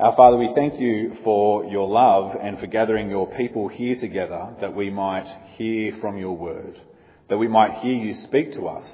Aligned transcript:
Our 0.00 0.14
Father, 0.14 0.36
we 0.36 0.52
thank 0.54 0.78
you 0.78 1.16
for 1.24 1.64
your 1.64 1.88
love 1.88 2.36
and 2.40 2.60
for 2.60 2.68
gathering 2.68 3.10
your 3.10 3.34
people 3.34 3.66
here 3.66 3.96
together 3.96 4.54
that 4.60 4.72
we 4.72 4.90
might 4.90 5.26
hear 5.56 5.98
from 6.00 6.16
your 6.16 6.36
word, 6.36 6.80
that 7.28 7.36
we 7.36 7.48
might 7.48 7.80
hear 7.80 7.96
you 7.96 8.14
speak 8.22 8.52
to 8.52 8.68
us, 8.68 8.88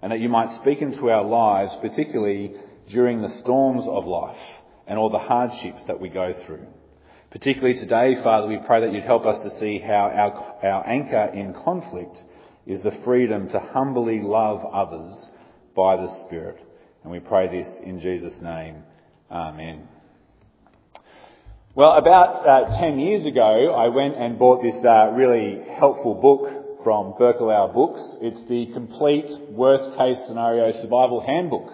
and 0.00 0.12
that 0.12 0.20
you 0.20 0.28
might 0.28 0.54
speak 0.60 0.80
into 0.80 1.10
our 1.10 1.24
lives, 1.24 1.74
particularly 1.80 2.52
during 2.86 3.20
the 3.20 3.36
storms 3.40 3.84
of 3.88 4.06
life 4.06 4.38
and 4.86 4.96
all 4.96 5.10
the 5.10 5.18
hardships 5.18 5.82
that 5.88 6.00
we 6.00 6.08
go 6.08 6.32
through. 6.46 6.68
Particularly 7.32 7.80
today, 7.80 8.14
Father, 8.22 8.46
we 8.46 8.58
pray 8.64 8.80
that 8.80 8.92
you'd 8.92 9.02
help 9.02 9.26
us 9.26 9.42
to 9.42 9.58
see 9.58 9.80
how 9.80 10.08
our, 10.14 10.70
our 10.70 10.88
anchor 10.88 11.32
in 11.34 11.52
conflict 11.64 12.16
is 12.64 12.80
the 12.84 12.96
freedom 13.04 13.48
to 13.48 13.58
humbly 13.58 14.20
love 14.20 14.64
others 14.72 15.30
by 15.74 15.96
the 15.96 16.14
Spirit. 16.26 16.60
And 17.02 17.10
we 17.10 17.18
pray 17.18 17.48
this 17.48 17.66
in 17.84 17.98
Jesus' 17.98 18.40
name. 18.40 18.84
Amen. 19.32 19.88
Well, 21.76 21.94
about 21.94 22.46
uh, 22.46 22.78
10 22.78 23.00
years 23.00 23.26
ago, 23.26 23.74
I 23.74 23.88
went 23.88 24.14
and 24.14 24.38
bought 24.38 24.62
this 24.62 24.84
uh, 24.84 25.10
really 25.10 25.58
helpful 25.76 26.14
book 26.14 26.84
from 26.84 27.14
Berkelouw 27.18 27.74
Books. 27.74 28.00
It's 28.20 28.48
the 28.48 28.66
complete 28.72 29.26
worst 29.50 29.98
case 29.98 30.16
scenario 30.28 30.70
survival 30.82 31.18
handbook. 31.18 31.66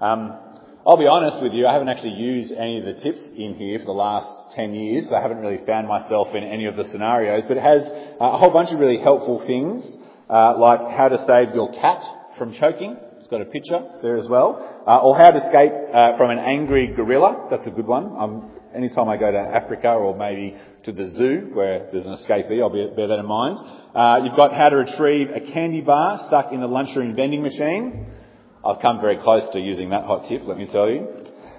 Um, 0.00 0.38
I'll 0.86 0.98
be 0.98 1.08
honest 1.08 1.42
with 1.42 1.52
you, 1.52 1.66
I 1.66 1.72
haven't 1.72 1.88
actually 1.88 2.14
used 2.14 2.52
any 2.52 2.78
of 2.78 2.84
the 2.84 3.02
tips 3.02 3.28
in 3.36 3.56
here 3.56 3.80
for 3.80 3.86
the 3.86 3.90
last 3.90 4.54
10 4.54 4.72
years. 4.72 5.08
So 5.08 5.16
I 5.16 5.20
haven't 5.20 5.38
really 5.38 5.66
found 5.66 5.88
myself 5.88 6.28
in 6.32 6.44
any 6.44 6.66
of 6.66 6.76
the 6.76 6.84
scenarios, 6.84 7.42
but 7.48 7.56
it 7.56 7.64
has 7.64 7.82
a 8.20 8.38
whole 8.38 8.50
bunch 8.50 8.70
of 8.70 8.78
really 8.78 8.98
helpful 8.98 9.44
things, 9.48 9.82
uh, 10.30 10.58
like 10.58 10.78
how 10.96 11.08
to 11.08 11.24
save 11.26 11.56
your 11.56 11.72
cat 11.72 12.04
from 12.38 12.52
choking. 12.52 12.96
It's 13.18 13.26
got 13.26 13.40
a 13.40 13.46
picture 13.46 13.82
there 14.00 14.16
as 14.16 14.28
well. 14.28 14.84
Uh, 14.86 14.98
or 14.98 15.18
how 15.18 15.30
to 15.32 15.38
escape 15.38 15.72
uh, 15.92 16.16
from 16.16 16.30
an 16.30 16.38
angry 16.38 16.86
gorilla. 16.94 17.48
That's 17.50 17.66
a 17.66 17.70
good 17.70 17.88
one. 17.88 18.14
Um, 18.16 18.50
anytime 18.74 19.08
I 19.08 19.16
go 19.16 19.30
to 19.30 19.38
Africa 19.38 19.90
or 19.92 20.16
maybe 20.16 20.56
to 20.84 20.92
the 20.92 21.10
zoo 21.10 21.50
where 21.52 21.88
there's 21.92 22.06
an 22.06 22.16
escapee, 22.16 22.60
I'll 22.60 22.70
bear 22.70 23.08
that 23.08 23.18
in 23.18 23.26
mind. 23.26 23.58
Uh, 23.94 24.20
you've 24.24 24.36
got 24.36 24.54
how 24.54 24.68
to 24.68 24.76
retrieve 24.76 25.30
a 25.30 25.40
candy 25.40 25.80
bar 25.80 26.24
stuck 26.26 26.52
in 26.52 26.60
the 26.60 26.68
lunchroom 26.68 27.14
vending 27.14 27.42
machine. 27.42 28.06
I've 28.64 28.80
come 28.80 29.00
very 29.00 29.16
close 29.18 29.50
to 29.52 29.58
using 29.58 29.90
that 29.90 30.04
hot 30.04 30.28
tip, 30.28 30.42
let 30.46 30.58
me 30.58 30.66
tell 30.66 30.88
you. 30.88 31.08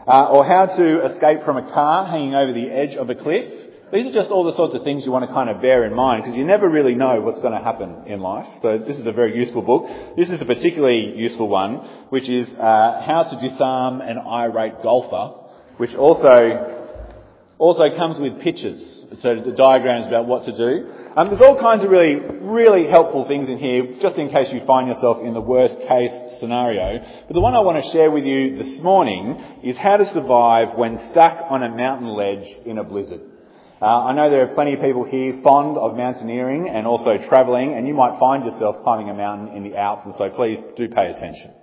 Uh, 0.07 0.29
or 0.29 0.45
how 0.45 0.65
to 0.65 1.05
escape 1.11 1.43
from 1.43 1.57
a 1.57 1.71
car 1.73 2.05
hanging 2.07 2.35
over 2.35 2.53
the 2.53 2.69
edge 2.69 2.95
of 2.95 3.09
a 3.09 3.15
cliff. 3.15 3.45
These 3.93 4.07
are 4.07 4.13
just 4.13 4.31
all 4.31 4.45
the 4.45 4.55
sorts 4.55 4.73
of 4.73 4.83
things 4.83 5.05
you 5.05 5.11
want 5.11 5.27
to 5.27 5.33
kind 5.33 5.49
of 5.49 5.61
bear 5.61 5.83
in 5.83 5.93
mind 5.93 6.23
because 6.23 6.37
you 6.37 6.45
never 6.45 6.69
really 6.69 6.95
know 6.95 7.19
what's 7.19 7.41
going 7.41 7.51
to 7.51 7.63
happen 7.63 8.03
in 8.07 8.21
life. 8.21 8.47
So 8.61 8.77
this 8.77 8.97
is 8.97 9.05
a 9.05 9.11
very 9.11 9.35
useful 9.35 9.61
book. 9.61 10.15
This 10.15 10.29
is 10.29 10.41
a 10.41 10.45
particularly 10.45 11.13
useful 11.17 11.49
one, 11.49 11.75
which 12.09 12.29
is 12.29 12.47
uh, 12.53 13.03
How 13.05 13.23
to 13.29 13.49
Disarm 13.49 13.99
an 13.99 14.17
Irate 14.17 14.81
Golfer, 14.81 15.41
which 15.75 15.93
also 15.93 16.80
also 17.61 17.95
comes 17.95 18.17
with 18.17 18.41
pictures, 18.41 18.81
so 19.21 19.35
the 19.35 19.51
diagrams 19.51 20.07
about 20.07 20.25
what 20.25 20.45
to 20.45 20.51
do. 20.51 20.91
Um, 21.15 21.29
there's 21.29 21.41
all 21.41 21.59
kinds 21.61 21.83
of 21.83 21.91
really, 21.91 22.15
really 22.15 22.87
helpful 22.87 23.27
things 23.27 23.49
in 23.49 23.59
here, 23.59 23.99
just 24.01 24.15
in 24.15 24.29
case 24.29 24.51
you 24.51 24.65
find 24.65 24.87
yourself 24.87 25.19
in 25.21 25.35
the 25.35 25.41
worst 25.41 25.77
case 25.87 26.39
scenario. 26.39 27.05
But 27.27 27.33
the 27.33 27.39
one 27.39 27.53
I 27.53 27.59
want 27.59 27.83
to 27.83 27.91
share 27.91 28.09
with 28.09 28.25
you 28.25 28.57
this 28.57 28.79
morning 28.79 29.61
is 29.63 29.77
how 29.77 29.97
to 29.97 30.11
survive 30.11 30.75
when 30.75 31.11
stuck 31.11 31.37
on 31.51 31.61
a 31.61 31.69
mountain 31.69 32.07
ledge 32.07 32.47
in 32.65 32.79
a 32.79 32.83
blizzard. 32.83 33.21
Uh, 33.79 34.05
I 34.05 34.13
know 34.13 34.31
there 34.31 34.49
are 34.49 34.55
plenty 34.55 34.73
of 34.73 34.81
people 34.81 35.03
here 35.03 35.39
fond 35.43 35.77
of 35.77 35.95
mountaineering 35.95 36.67
and 36.67 36.87
also 36.87 37.15
travelling, 37.29 37.75
and 37.77 37.87
you 37.87 37.93
might 37.93 38.19
find 38.19 38.43
yourself 38.43 38.77
climbing 38.81 39.11
a 39.11 39.13
mountain 39.13 39.55
in 39.55 39.61
the 39.61 39.77
Alps, 39.77 40.05
and 40.05 40.15
so 40.15 40.29
please 40.31 40.57
do 40.75 40.89
pay 40.89 41.11
attention. 41.11 41.53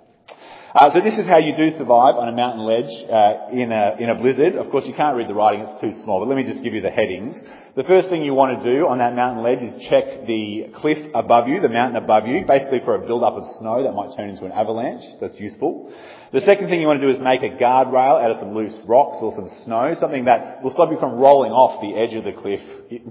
Uh, 0.75 0.93
so 0.93 1.01
this 1.01 1.17
is 1.17 1.27
how 1.27 1.39
you 1.39 1.57
do 1.57 1.73
survive 1.79 2.17
on 2.17 2.29
a 2.29 2.33
mountain 2.33 2.61
ledge 2.61 2.93
uh, 3.09 3.49
in, 3.57 3.73
a, 3.73 3.97
in 3.99 4.11
a 4.11 4.15
blizzard. 4.15 4.55
Of 4.55 4.69
course, 4.71 4.85
you 4.85 4.93
can't 4.93 5.17
read 5.17 5.27
the 5.27 5.35
writing; 5.35 5.63
it's 5.65 5.81
too 5.81 5.95
small. 6.05 6.21
But 6.21 6.29
let 6.29 6.37
me 6.37 6.45
just 6.45 6.63
give 6.63 6.75
you 6.75 6.83
the 6.83 6.91
headings. 6.91 7.41
The 7.75 7.85
first 7.85 8.11
thing 8.11 8.21
you 8.21 8.35
want 8.35 8.61
to 8.61 8.75
do 8.75 8.87
on 8.87 8.99
that 8.99 9.17
mountain 9.17 9.43
ledge 9.43 9.63
is 9.63 9.73
check 9.89 10.27
the 10.27 10.69
cliff 10.77 10.99
above 11.15 11.49
you, 11.49 11.63
the 11.63 11.71
mountain 11.71 11.97
above 11.97 12.27
you, 12.27 12.45
basically 12.45 12.81
for 12.85 12.97
a 12.97 13.07
build-up 13.07 13.33
of 13.33 13.47
snow 13.61 13.83
that 13.83 13.93
might 13.93 14.15
turn 14.15 14.29
into 14.29 14.45
an 14.45 14.53
avalanche. 14.53 15.05
That's 15.23 15.41
useful. 15.41 15.91
The 16.33 16.41
second 16.43 16.69
thing 16.69 16.83
you 16.83 16.87
want 16.87 17.01
to 17.01 17.07
do 17.07 17.17
is 17.17 17.23
make 17.23 17.41
a 17.41 17.57
guardrail 17.57 18.21
out 18.21 18.31
of 18.31 18.39
some 18.39 18.53
loose 18.53 18.75
rocks 18.85 19.17
or 19.23 19.33
some 19.37 19.49
snow, 19.65 19.97
something 19.99 20.27
that 20.27 20.63
will 20.63 20.73
stop 20.73 20.91
you 20.91 20.99
from 20.99 21.13
rolling 21.17 21.53
off 21.53 21.81
the 21.81 21.97
edge 21.97 22.13
of 22.13 22.25
the 22.25 22.33
cliff 22.33 22.61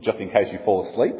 just 0.02 0.20
in 0.20 0.30
case 0.30 0.50
you 0.52 0.60
fall 0.64 0.88
asleep. 0.92 1.16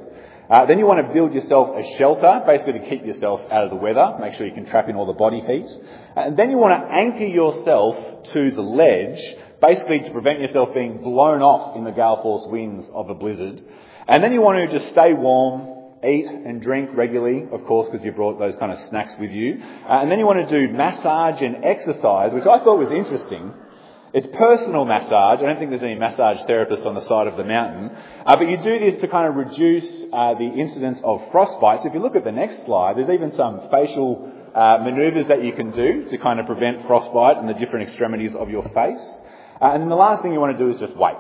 Uh, 0.50 0.66
then 0.66 0.80
you 0.80 0.86
want 0.86 1.06
to 1.06 1.14
build 1.14 1.34
yourself 1.34 1.76
a 1.76 1.98
shelter, 1.98 2.42
basically 2.46 2.80
to 2.80 2.90
keep 2.90 3.06
yourself 3.06 3.42
out 3.52 3.66
of 3.66 3.70
the 3.70 3.76
weather, 3.76 4.18
make 4.22 4.34
sure 4.36 4.46
you 4.46 4.54
can 4.54 4.66
trap 4.66 4.88
in 4.88 4.96
all 4.96 5.06
the 5.06 5.14
body 5.14 5.42
heat. 5.42 5.68
And 6.16 6.38
then 6.38 6.50
you 6.50 6.58
want 6.58 6.82
to 6.82 6.96
anchor 6.96 7.26
yourself 7.26 8.24
to 8.32 8.52
the 8.52 8.62
ledge, 8.62 9.22
basically 9.62 10.00
to 10.00 10.12
prevent 10.12 10.40
yourself 10.40 10.74
being 10.74 11.00
blown 11.04 11.42
off 11.42 11.76
in 11.76 11.84
the 11.84 11.92
gale 11.92 12.22
force 12.22 12.48
winds 12.48 12.88
of 12.94 13.10
a 13.10 13.16
blizzard. 13.16 13.62
And 14.08 14.24
then 14.24 14.32
you 14.32 14.42
want 14.42 14.70
to 14.70 14.80
just 14.80 14.90
stay 14.92 15.12
warm, 15.12 15.76
eat 16.06 16.28
and 16.28 16.62
drink 16.62 16.92
regularly, 16.94 17.46
of 17.52 17.66
course, 17.66 17.90
because 17.92 18.06
you 18.06 18.14
brought 18.14 18.40
those 18.40 18.56
kind 18.56 18.72
of 18.72 18.80
snacks 18.88 19.14
with 19.20 19.32
you. 19.32 19.62
Uh, 19.62 20.00
and 20.02 20.10
then 20.10 20.18
you 20.18 20.26
want 20.26 20.48
to 20.48 20.60
do 20.60 20.72
massage 20.74 21.42
and 21.42 21.66
exercise, 21.66 22.34
which 22.34 22.46
I 22.46 22.60
thought 22.60 22.78
was 22.78 22.92
interesting. 22.92 23.54
It's 24.14 24.28
personal 24.28 24.86
massage. 24.86 25.40
I 25.40 25.42
don't 25.42 25.60
think 25.60 25.70
there's 25.70 25.84
any 25.84 25.96
massage 25.96 26.40
therapists 26.44 26.86
on 26.86 26.96
the 26.96 27.02
side 27.02 27.28
of 27.28 27.36
the 27.36 27.44
mountain. 27.44 27.92
Uh, 28.26 28.38
but 28.38 28.50
you 28.50 28.56
do 28.58 28.80
this 28.80 29.02
to 29.02 29.08
kind 29.08 29.28
of 29.28 29.36
reduce 29.36 29.86
uh, 30.14 30.34
the 30.36 30.46
incidence 30.46 31.02
of 31.04 31.30
frostbite. 31.32 31.82
So 31.82 31.90
if 31.90 31.94
you 31.94 32.00
look 32.00 32.16
at 32.16 32.24
the 32.24 32.32
next 32.32 32.66
slide, 32.66 32.98
there's 32.98 33.10
even 33.10 33.34
some 33.34 33.68
facial 33.70 34.32
uh, 34.56 34.80
maneuvers 34.82 35.28
that 35.28 35.44
you 35.44 35.52
can 35.52 35.72
do 35.72 36.10
to 36.10 36.18
kind 36.20 36.40
of 36.40 36.46
prevent 36.46 36.88
frostbite 36.88 37.38
in 37.38 37.48
the 37.48 37.54
different 37.54 37.90
extremities 37.90 38.34
of 38.34 38.50
your 38.50 38.64
face. 38.70 39.22
Uh, 39.62 39.72
and 39.74 39.82
then 39.82 39.90
the 39.90 39.96
last 39.96 40.22
thing 40.22 40.32
you 40.32 40.40
want 40.40 40.58
to 40.58 40.64
do 40.64 40.72
is 40.72 40.80
just 40.80 40.96
wait. 40.96 41.18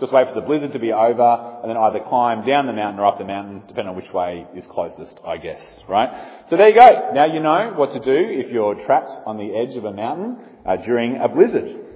Just 0.00 0.10
wait 0.10 0.26
for 0.28 0.34
the 0.34 0.40
blizzard 0.40 0.72
to 0.72 0.78
be 0.78 0.92
over 0.92 1.60
and 1.60 1.68
then 1.68 1.76
either 1.76 2.00
climb 2.00 2.46
down 2.46 2.64
the 2.64 2.72
mountain 2.72 3.00
or 3.00 3.04
up 3.04 3.18
the 3.18 3.24
mountain, 3.24 3.60
depending 3.68 3.88
on 3.88 3.96
which 3.96 4.10
way 4.14 4.46
is 4.56 4.64
closest, 4.66 5.20
I 5.26 5.36
guess, 5.36 5.60
right? 5.86 6.08
So 6.48 6.56
there 6.56 6.70
you 6.70 6.74
go. 6.74 7.10
Now 7.12 7.26
you 7.26 7.40
know 7.40 7.74
what 7.76 7.92
to 7.92 8.00
do 8.00 8.16
if 8.16 8.50
you're 8.50 8.76
trapped 8.86 9.12
on 9.26 9.36
the 9.36 9.54
edge 9.54 9.76
of 9.76 9.84
a 9.84 9.92
mountain 9.92 10.38
uh, 10.64 10.76
during 10.76 11.20
a 11.20 11.28
blizzard. 11.28 11.89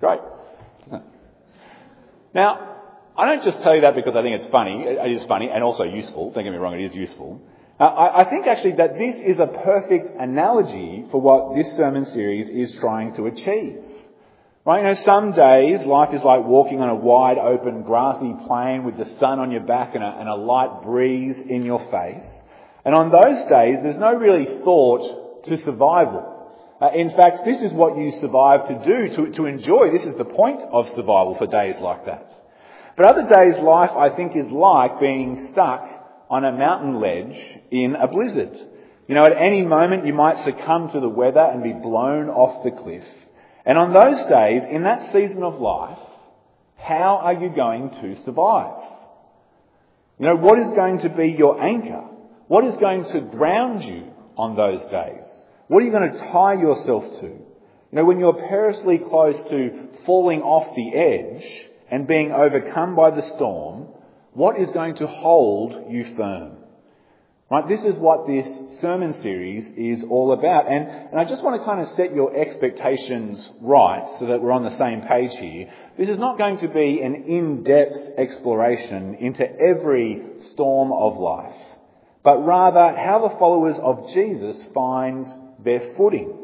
Great. 0.00 0.20
Now, 2.34 2.76
I 3.16 3.26
don't 3.26 3.42
just 3.42 3.60
tell 3.62 3.74
you 3.74 3.82
that 3.82 3.94
because 3.94 4.16
I 4.16 4.22
think 4.22 4.40
it's 4.40 4.50
funny. 4.50 4.84
It 4.84 5.12
is 5.12 5.24
funny 5.24 5.50
and 5.52 5.62
also 5.62 5.82
useful. 5.84 6.32
Don't 6.32 6.44
get 6.44 6.50
me 6.50 6.58
wrong, 6.58 6.78
it 6.78 6.84
is 6.84 6.94
useful. 6.94 7.40
Uh, 7.78 7.84
I, 7.84 8.20
I 8.22 8.30
think 8.30 8.46
actually 8.46 8.72
that 8.72 8.98
this 8.98 9.16
is 9.16 9.38
a 9.38 9.46
perfect 9.46 10.10
analogy 10.18 11.06
for 11.10 11.20
what 11.20 11.54
this 11.54 11.66
sermon 11.76 12.04
series 12.06 12.48
is 12.48 12.78
trying 12.78 13.14
to 13.16 13.26
achieve. 13.26 13.78
Right? 14.64 14.78
You 14.78 14.94
know, 14.94 15.02
some 15.04 15.32
days 15.32 15.84
life 15.86 16.14
is 16.14 16.22
like 16.22 16.44
walking 16.44 16.80
on 16.80 16.88
a 16.88 16.94
wide 16.94 17.38
open 17.38 17.82
grassy 17.82 18.34
plain 18.46 18.84
with 18.84 18.96
the 18.96 19.06
sun 19.18 19.38
on 19.38 19.50
your 19.50 19.62
back 19.62 19.94
and 19.94 20.04
a, 20.04 20.06
and 20.06 20.28
a 20.28 20.34
light 20.34 20.82
breeze 20.82 21.36
in 21.48 21.64
your 21.64 21.80
face. 21.90 22.26
And 22.84 22.94
on 22.94 23.10
those 23.10 23.48
days, 23.48 23.78
there's 23.82 23.96
no 23.96 24.14
really 24.14 24.60
thought 24.62 25.44
to 25.46 25.64
survival. 25.64 26.39
Uh, 26.80 26.90
in 26.94 27.10
fact, 27.10 27.44
this 27.44 27.60
is 27.60 27.72
what 27.72 27.98
you 27.98 28.12
survive 28.20 28.66
to 28.68 28.84
do, 28.84 29.14
to, 29.14 29.32
to 29.32 29.44
enjoy. 29.44 29.90
This 29.90 30.06
is 30.06 30.16
the 30.16 30.24
point 30.24 30.60
of 30.72 30.88
survival 30.88 31.36
for 31.38 31.46
days 31.46 31.76
like 31.80 32.06
that. 32.06 32.26
But 32.96 33.06
other 33.06 33.28
days, 33.28 33.62
life, 33.62 33.90
I 33.90 34.10
think, 34.16 34.34
is 34.34 34.46
like 34.50 34.98
being 34.98 35.50
stuck 35.52 35.86
on 36.30 36.44
a 36.44 36.52
mountain 36.52 37.00
ledge 37.00 37.38
in 37.70 37.96
a 37.96 38.08
blizzard. 38.08 38.56
You 39.08 39.14
know, 39.14 39.26
at 39.26 39.36
any 39.36 39.62
moment 39.62 40.06
you 40.06 40.14
might 40.14 40.44
succumb 40.44 40.90
to 40.90 41.00
the 41.00 41.08
weather 41.08 41.40
and 41.40 41.62
be 41.62 41.72
blown 41.72 42.28
off 42.28 42.64
the 42.64 42.70
cliff. 42.70 43.04
And 43.66 43.76
on 43.76 43.92
those 43.92 44.28
days, 44.30 44.62
in 44.70 44.84
that 44.84 45.12
season 45.12 45.42
of 45.42 45.60
life, 45.60 45.98
how 46.76 47.18
are 47.22 47.34
you 47.34 47.50
going 47.50 47.90
to 47.90 48.22
survive? 48.24 48.82
You 50.18 50.26
know, 50.26 50.36
what 50.36 50.58
is 50.58 50.70
going 50.70 51.00
to 51.00 51.08
be 51.08 51.34
your 51.36 51.60
anchor? 51.60 52.04
What 52.46 52.64
is 52.64 52.76
going 52.76 53.04
to 53.06 53.20
ground 53.20 53.84
you 53.84 54.12
on 54.36 54.56
those 54.56 54.80
days? 54.90 55.24
What 55.70 55.84
are 55.84 55.86
you 55.86 55.92
going 55.92 56.12
to 56.12 56.18
tie 56.32 56.54
yourself 56.54 57.04
to? 57.20 57.26
You 57.26 57.46
know, 57.92 58.04
when 58.04 58.18
you're 58.18 58.32
perilously 58.32 58.98
close 58.98 59.36
to 59.50 59.90
falling 60.04 60.42
off 60.42 60.74
the 60.74 60.98
edge 60.98 61.44
and 61.88 62.08
being 62.08 62.32
overcome 62.32 62.96
by 62.96 63.12
the 63.12 63.22
storm, 63.36 63.86
what 64.32 64.60
is 64.60 64.68
going 64.70 64.96
to 64.96 65.06
hold 65.06 65.88
you 65.88 66.16
firm? 66.16 66.56
Right, 67.52 67.68
this 67.68 67.84
is 67.84 67.94
what 67.94 68.26
this 68.26 68.80
sermon 68.80 69.22
series 69.22 69.64
is 69.76 70.02
all 70.10 70.32
about. 70.32 70.66
And, 70.66 70.88
and 70.88 71.20
I 71.20 71.24
just 71.24 71.44
want 71.44 71.60
to 71.60 71.64
kind 71.64 71.80
of 71.80 71.94
set 71.94 72.16
your 72.16 72.36
expectations 72.36 73.48
right 73.60 74.04
so 74.18 74.26
that 74.26 74.42
we're 74.42 74.50
on 74.50 74.64
the 74.64 74.76
same 74.76 75.02
page 75.02 75.36
here. 75.36 75.70
This 75.96 76.08
is 76.08 76.18
not 76.18 76.36
going 76.36 76.58
to 76.58 76.68
be 76.68 77.00
an 77.00 77.14
in-depth 77.14 78.18
exploration 78.18 79.14
into 79.20 79.48
every 79.48 80.20
storm 80.50 80.90
of 80.90 81.16
life, 81.16 81.54
but 82.24 82.44
rather 82.44 82.96
how 82.96 83.28
the 83.28 83.38
followers 83.38 83.76
of 83.80 84.12
Jesus 84.12 84.60
find 84.74 85.26
their 85.64 85.94
footing. 85.96 86.36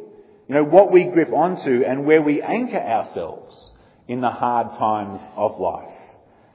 You 0.48 0.54
know, 0.54 0.64
what 0.64 0.92
we 0.92 1.04
grip 1.04 1.32
onto 1.32 1.82
and 1.84 2.06
where 2.06 2.22
we 2.22 2.40
anchor 2.40 2.78
ourselves 2.78 3.54
in 4.06 4.20
the 4.20 4.30
hard 4.30 4.78
times 4.78 5.20
of 5.34 5.58
life. 5.58 5.90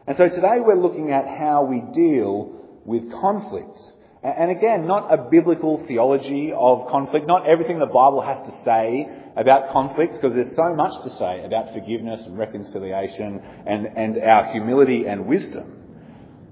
And 0.08 0.18
so 0.18 0.30
today 0.30 0.60
we're 0.60 0.82
looking 0.82 1.12
at 1.12 1.28
how 1.28 1.66
we 1.66 1.82
deal 1.94 2.58
with 2.86 3.12
conflict 3.12 3.80
And 4.24 4.52
again, 4.52 4.86
not 4.86 5.12
a 5.12 5.18
biblical 5.18 5.84
theology 5.88 6.54
of 6.54 6.88
conflict, 6.90 7.26
not 7.26 7.48
everything 7.48 7.80
the 7.80 7.88
Bible 7.88 8.22
has 8.22 8.38
to 8.46 8.64
say 8.64 9.10
about 9.36 9.72
conflict, 9.72 10.14
because 10.14 10.34
there's 10.34 10.56
so 10.56 10.76
much 10.76 10.94
to 11.04 11.10
say 11.18 11.44
about 11.44 11.74
forgiveness 11.74 12.22
and 12.28 12.38
reconciliation 12.38 13.42
and, 13.66 13.88
and 13.98 14.20
our 14.20 14.52
humility 14.52 15.08
and 15.08 15.26
wisdom. 15.26 15.81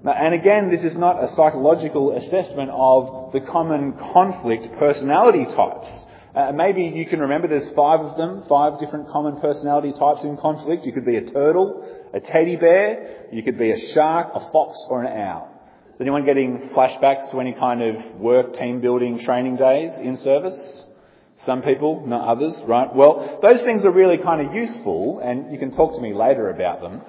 And 0.05 0.33
again, 0.33 0.69
this 0.69 0.81
is 0.81 0.97
not 0.97 1.21
a 1.21 1.27
psychological 1.35 2.15
assessment 2.15 2.71
of 2.71 3.33
the 3.33 3.41
common 3.41 3.93
conflict 4.13 4.77
personality 4.79 5.45
types. 5.45 5.89
Uh, 6.33 6.53
maybe 6.53 6.83
you 6.83 7.05
can 7.05 7.19
remember 7.19 7.47
there's 7.49 7.73
five 7.75 7.99
of 7.99 8.15
them, 8.15 8.43
five 8.47 8.79
different 8.79 9.09
common 9.09 9.41
personality 9.41 9.91
types 9.91 10.23
in 10.23 10.37
conflict. 10.37 10.85
You 10.85 10.93
could 10.93 11.05
be 11.05 11.17
a 11.17 11.29
turtle, 11.29 11.85
a 12.13 12.21
teddy 12.21 12.55
bear, 12.55 13.27
you 13.33 13.43
could 13.43 13.57
be 13.57 13.71
a 13.71 13.79
shark, 13.93 14.29
a 14.33 14.39
fox, 14.51 14.77
or 14.87 15.03
an 15.03 15.21
owl. 15.21 15.51
Is 15.95 16.01
anyone 16.01 16.23
getting 16.23 16.69
flashbacks 16.69 17.29
to 17.31 17.41
any 17.41 17.51
kind 17.51 17.81
of 17.81 18.15
work, 18.15 18.53
team 18.53 18.79
building, 18.79 19.19
training 19.19 19.57
days 19.57 19.91
in 19.99 20.15
service? 20.15 20.85
Some 21.45 21.61
people, 21.61 22.05
not 22.07 22.25
others, 22.25 22.55
right? 22.65 22.93
Well, 22.95 23.39
those 23.41 23.61
things 23.61 23.83
are 23.83 23.91
really 23.91 24.17
kind 24.17 24.47
of 24.47 24.53
useful, 24.53 25.19
and 25.19 25.51
you 25.51 25.59
can 25.59 25.71
talk 25.71 25.95
to 25.95 26.01
me 26.01 26.13
later 26.13 26.49
about 26.49 26.81
them. 26.81 27.01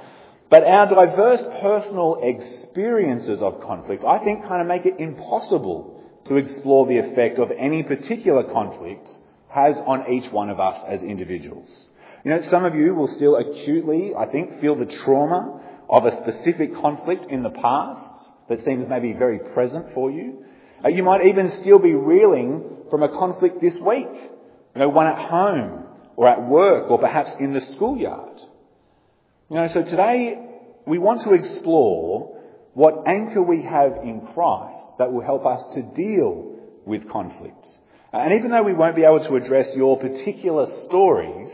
But 0.51 0.65
our 0.65 0.89
diverse 0.89 1.43
personal 1.61 2.21
experiences 2.23 3.41
of 3.41 3.61
conflict, 3.61 4.05
I 4.05 4.19
think, 4.19 4.45
kind 4.47 4.61
of 4.61 4.67
make 4.67 4.85
it 4.85 4.99
impossible 4.99 6.03
to 6.25 6.37
explore 6.37 6.87
the 6.87 6.99
effect 6.99 7.39
of 7.39 7.53
any 7.57 7.85
particular 7.85 8.43
conflict 8.43 9.09
has 9.49 9.77
on 9.87 10.11
each 10.11 10.31
one 10.33 10.51
of 10.51 10.59
us 10.59 10.83
as 10.89 11.03
individuals. 11.03 11.69
You 12.25 12.33
know, 12.33 12.43
some 12.51 12.65
of 12.65 12.75
you 12.75 12.95
will 12.95 13.15
still 13.15 13.37
acutely, 13.37 14.13
I 14.15 14.27
think, 14.27 14.61
feel 14.61 14.75
the 14.75 14.87
trauma 14.87 15.61
of 15.89 16.05
a 16.05 16.17
specific 16.23 16.75
conflict 16.75 17.27
in 17.27 17.45
the 17.45 17.51
past 17.51 18.13
that 18.49 18.65
seems 18.65 18.89
maybe 18.89 19.13
very 19.13 19.39
present 19.39 19.95
for 19.95 20.11
you. 20.11 20.45
Uh, 20.85 20.89
you 20.89 21.05
might 21.05 21.27
even 21.27 21.61
still 21.61 21.79
be 21.79 21.95
reeling 21.95 22.87
from 22.91 23.05
a 23.05 23.09
conflict 23.09 23.61
this 23.61 23.77
week. 23.77 24.09
You 24.75 24.81
know, 24.81 24.89
one 24.89 25.07
at 25.07 25.31
home 25.31 25.85
or 26.17 26.29
at 26.29 26.43
work 26.43 26.91
or 26.91 26.99
perhaps 26.99 27.31
in 27.39 27.53
the 27.53 27.61
schoolyard. 27.61 28.41
You 29.51 29.57
know, 29.57 29.67
so 29.67 29.83
today 29.83 30.39
we 30.87 30.99
want 30.99 31.23
to 31.23 31.33
explore 31.33 32.41
what 32.75 33.03
anchor 33.09 33.43
we 33.43 33.63
have 33.63 33.97
in 34.05 34.29
Christ 34.33 34.99
that 34.99 35.13
will 35.13 35.25
help 35.25 35.45
us 35.45 35.75
to 35.75 35.83
deal 35.83 36.57
with 36.87 37.09
conflict. 37.09 37.67
And 38.13 38.35
even 38.35 38.53
though 38.53 38.63
we 38.63 38.75
won't 38.75 38.95
be 38.95 39.03
able 39.03 39.25
to 39.25 39.35
address 39.35 39.75
your 39.75 39.99
particular 39.99 40.69
stories, 40.85 41.51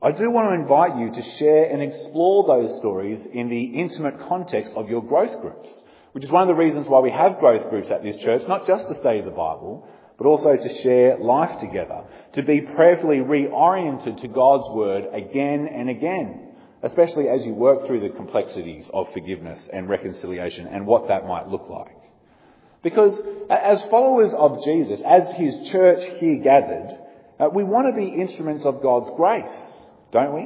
I 0.00 0.12
do 0.12 0.30
want 0.30 0.48
to 0.48 0.54
invite 0.54 0.98
you 0.98 1.22
to 1.22 1.30
share 1.36 1.70
and 1.70 1.82
explore 1.82 2.46
those 2.46 2.78
stories 2.78 3.20
in 3.30 3.50
the 3.50 3.62
intimate 3.62 4.20
context 4.26 4.72
of 4.74 4.88
your 4.88 5.02
growth 5.02 5.38
groups, 5.42 5.68
which 6.12 6.24
is 6.24 6.30
one 6.30 6.40
of 6.40 6.48
the 6.48 6.54
reasons 6.54 6.88
why 6.88 7.00
we 7.00 7.10
have 7.10 7.40
growth 7.40 7.68
groups 7.68 7.90
at 7.90 8.02
this 8.02 8.16
church, 8.22 8.48
not 8.48 8.66
just 8.66 8.88
to 8.88 8.98
study 9.00 9.20
the 9.20 9.28
Bible, 9.28 9.86
but 10.16 10.26
also 10.26 10.56
to 10.56 10.74
share 10.76 11.18
life 11.18 11.60
together, 11.60 12.04
to 12.32 12.42
be 12.42 12.62
prayerfully 12.62 13.18
reoriented 13.18 14.18
to 14.22 14.28
God's 14.28 14.70
Word 14.70 15.08
again 15.12 15.68
and 15.68 15.90
again, 15.90 16.47
especially 16.82 17.28
as 17.28 17.44
you 17.44 17.54
work 17.54 17.86
through 17.86 18.00
the 18.00 18.14
complexities 18.14 18.86
of 18.92 19.12
forgiveness 19.12 19.60
and 19.72 19.88
reconciliation 19.88 20.66
and 20.66 20.86
what 20.86 21.08
that 21.08 21.26
might 21.26 21.48
look 21.48 21.68
like. 21.68 21.96
Because 22.82 23.20
as 23.50 23.82
followers 23.84 24.32
of 24.36 24.64
Jesus, 24.64 25.00
as 25.04 25.30
His 25.32 25.68
church 25.70 26.04
here 26.20 26.42
gathered, 26.42 26.98
uh, 27.40 27.48
we 27.52 27.64
want 27.64 27.94
to 27.94 28.00
be 28.00 28.08
instruments 28.08 28.64
of 28.64 28.82
God's 28.82 29.10
grace 29.16 29.68
don't 30.12 30.34
we? 30.34 30.42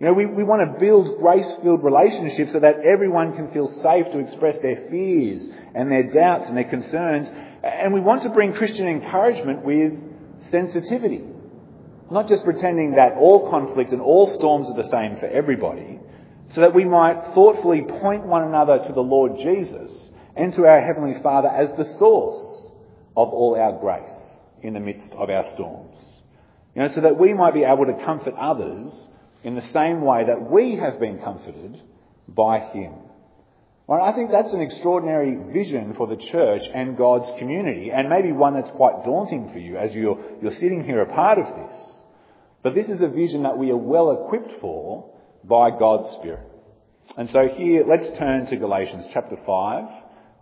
You 0.00 0.06
know, 0.06 0.12
we, 0.12 0.26
we 0.26 0.44
want 0.44 0.62
to 0.62 0.78
build 0.78 1.18
grace-filled 1.18 1.82
relationships 1.82 2.52
so 2.52 2.60
that 2.60 2.80
everyone 2.80 3.34
can 3.34 3.52
feel 3.52 3.68
safe 3.82 4.10
to 4.12 4.20
express 4.20 4.56
their 4.62 4.86
fears 4.90 5.48
and 5.74 5.90
their 5.90 6.04
doubts 6.04 6.44
and 6.48 6.56
their 6.56 6.70
concerns. 6.70 7.28
And 7.64 7.92
we 7.92 8.00
want 8.00 8.22
to 8.22 8.28
bring 8.28 8.52
Christian 8.52 8.86
encouragement 8.86 9.64
with 9.64 9.92
sensitivity. 10.50 11.24
Not 12.10 12.28
just 12.28 12.44
pretending 12.44 12.92
that 12.92 13.14
all 13.14 13.50
conflict 13.50 13.92
and 13.92 14.00
all 14.00 14.32
storms 14.34 14.70
are 14.70 14.82
the 14.82 14.88
same 14.88 15.16
for 15.16 15.26
everybody, 15.26 16.00
so 16.50 16.62
that 16.62 16.74
we 16.74 16.84
might 16.84 17.34
thoughtfully 17.34 17.82
point 17.82 18.24
one 18.24 18.44
another 18.44 18.78
to 18.78 18.92
the 18.92 19.02
Lord 19.02 19.36
Jesus 19.36 19.92
and 20.34 20.54
to 20.54 20.66
our 20.66 20.80
Heavenly 20.80 21.20
Father 21.22 21.48
as 21.48 21.70
the 21.76 21.98
source 21.98 22.70
of 23.16 23.28
all 23.28 23.56
our 23.60 23.78
grace 23.78 24.38
in 24.62 24.72
the 24.72 24.80
midst 24.80 25.12
of 25.12 25.28
our 25.28 25.44
storms. 25.52 26.00
You 26.74 26.82
know, 26.82 26.94
so 26.94 27.02
that 27.02 27.18
we 27.18 27.34
might 27.34 27.54
be 27.54 27.64
able 27.64 27.86
to 27.86 28.04
comfort 28.04 28.34
others 28.38 29.06
in 29.42 29.54
the 29.54 29.62
same 29.62 30.00
way 30.00 30.24
that 30.24 30.50
we 30.50 30.76
have 30.76 30.98
been 30.98 31.18
comforted 31.18 31.82
by 32.26 32.60
Him. 32.60 32.94
Well, 33.86 34.02
I 34.02 34.12
think 34.12 34.30
that's 34.30 34.52
an 34.52 34.60
extraordinary 34.60 35.34
vision 35.52 35.94
for 35.94 36.06
the 36.06 36.16
church 36.16 36.62
and 36.72 36.96
God's 36.96 37.30
community, 37.38 37.90
and 37.90 38.08
maybe 38.08 38.32
one 38.32 38.54
that's 38.54 38.70
quite 38.72 39.04
daunting 39.04 39.50
for 39.52 39.58
you 39.58 39.76
as 39.76 39.94
you're, 39.94 40.18
you're 40.42 40.54
sitting 40.54 40.84
here 40.84 41.00
a 41.00 41.06
part 41.06 41.38
of 41.38 41.46
this. 41.46 41.97
But 42.68 42.74
this 42.74 42.90
is 42.90 43.00
a 43.00 43.08
vision 43.08 43.44
that 43.44 43.56
we 43.56 43.70
are 43.70 43.78
well 43.78 44.10
equipped 44.10 44.60
for 44.60 45.10
by 45.42 45.70
God's 45.70 46.10
Spirit. 46.18 46.46
And 47.16 47.30
so 47.30 47.48
here, 47.48 47.82
let's 47.88 48.18
turn 48.18 48.44
to 48.44 48.56
Galatians 48.56 49.06
chapter 49.10 49.38
5, 49.46 49.84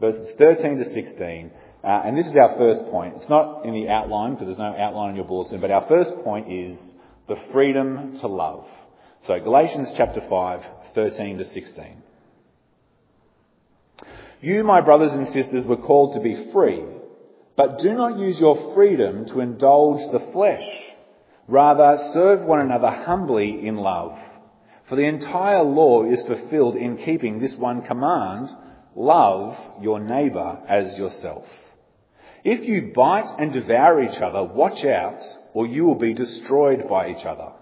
verses 0.00 0.34
13 0.36 0.78
to 0.78 0.92
16, 0.92 1.52
uh, 1.84 1.86
and 1.86 2.18
this 2.18 2.26
is 2.26 2.34
our 2.34 2.56
first 2.58 2.86
point. 2.86 3.14
It's 3.14 3.28
not 3.28 3.64
in 3.64 3.74
the 3.74 3.88
outline 3.88 4.32
because 4.32 4.48
there's 4.48 4.58
no 4.58 4.74
outline 4.76 5.10
in 5.10 5.14
your 5.14 5.24
bulletin, 5.24 5.60
but 5.60 5.70
our 5.70 5.86
first 5.86 6.16
point 6.24 6.50
is 6.50 6.76
the 7.28 7.36
freedom 7.52 8.18
to 8.18 8.26
love. 8.26 8.66
So 9.28 9.38
Galatians 9.38 9.90
chapter 9.96 10.20
5, 10.28 10.66
13 10.96 11.38
to 11.38 11.44
16. 11.44 12.02
You, 14.40 14.64
my 14.64 14.80
brothers 14.80 15.12
and 15.12 15.28
sisters, 15.28 15.64
were 15.64 15.76
called 15.76 16.14
to 16.14 16.20
be 16.20 16.50
free, 16.52 16.82
but 17.56 17.78
do 17.78 17.94
not 17.94 18.18
use 18.18 18.40
your 18.40 18.74
freedom 18.74 19.26
to 19.26 19.38
indulge 19.38 20.10
the 20.10 20.32
flesh. 20.32 20.95
Rather, 21.48 22.10
serve 22.12 22.44
one 22.44 22.60
another 22.60 22.90
humbly 22.90 23.66
in 23.66 23.76
love. 23.76 24.18
For 24.88 24.96
the 24.96 25.06
entire 25.06 25.62
law 25.62 26.04
is 26.04 26.22
fulfilled 26.22 26.76
in 26.76 26.98
keeping 26.98 27.38
this 27.38 27.54
one 27.54 27.82
command, 27.82 28.50
love 28.94 29.56
your 29.80 30.00
neighbour 30.00 30.60
as 30.68 30.96
yourself. 30.96 31.44
If 32.44 32.64
you 32.64 32.92
bite 32.94 33.34
and 33.38 33.52
devour 33.52 34.02
each 34.02 34.20
other, 34.20 34.42
watch 34.42 34.84
out, 34.84 35.20
or 35.52 35.66
you 35.66 35.84
will 35.84 35.96
be 35.96 36.14
destroyed 36.14 36.88
by 36.88 37.10
each 37.10 37.24
other. 37.24 37.52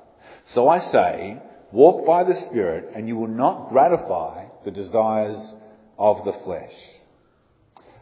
So 0.53 0.69
I 0.69 0.79
say, 0.91 1.39
walk 1.73 2.07
by 2.07 2.25
the 2.25 2.39
Spirit, 2.49 2.93
and 2.95 3.09
you 3.09 3.17
will 3.17 3.29
not 3.29 3.71
gratify 3.71 4.47
the 4.65 4.71
desires 4.71 5.55
of 5.99 6.25
the 6.25 6.35
flesh. 6.45 6.75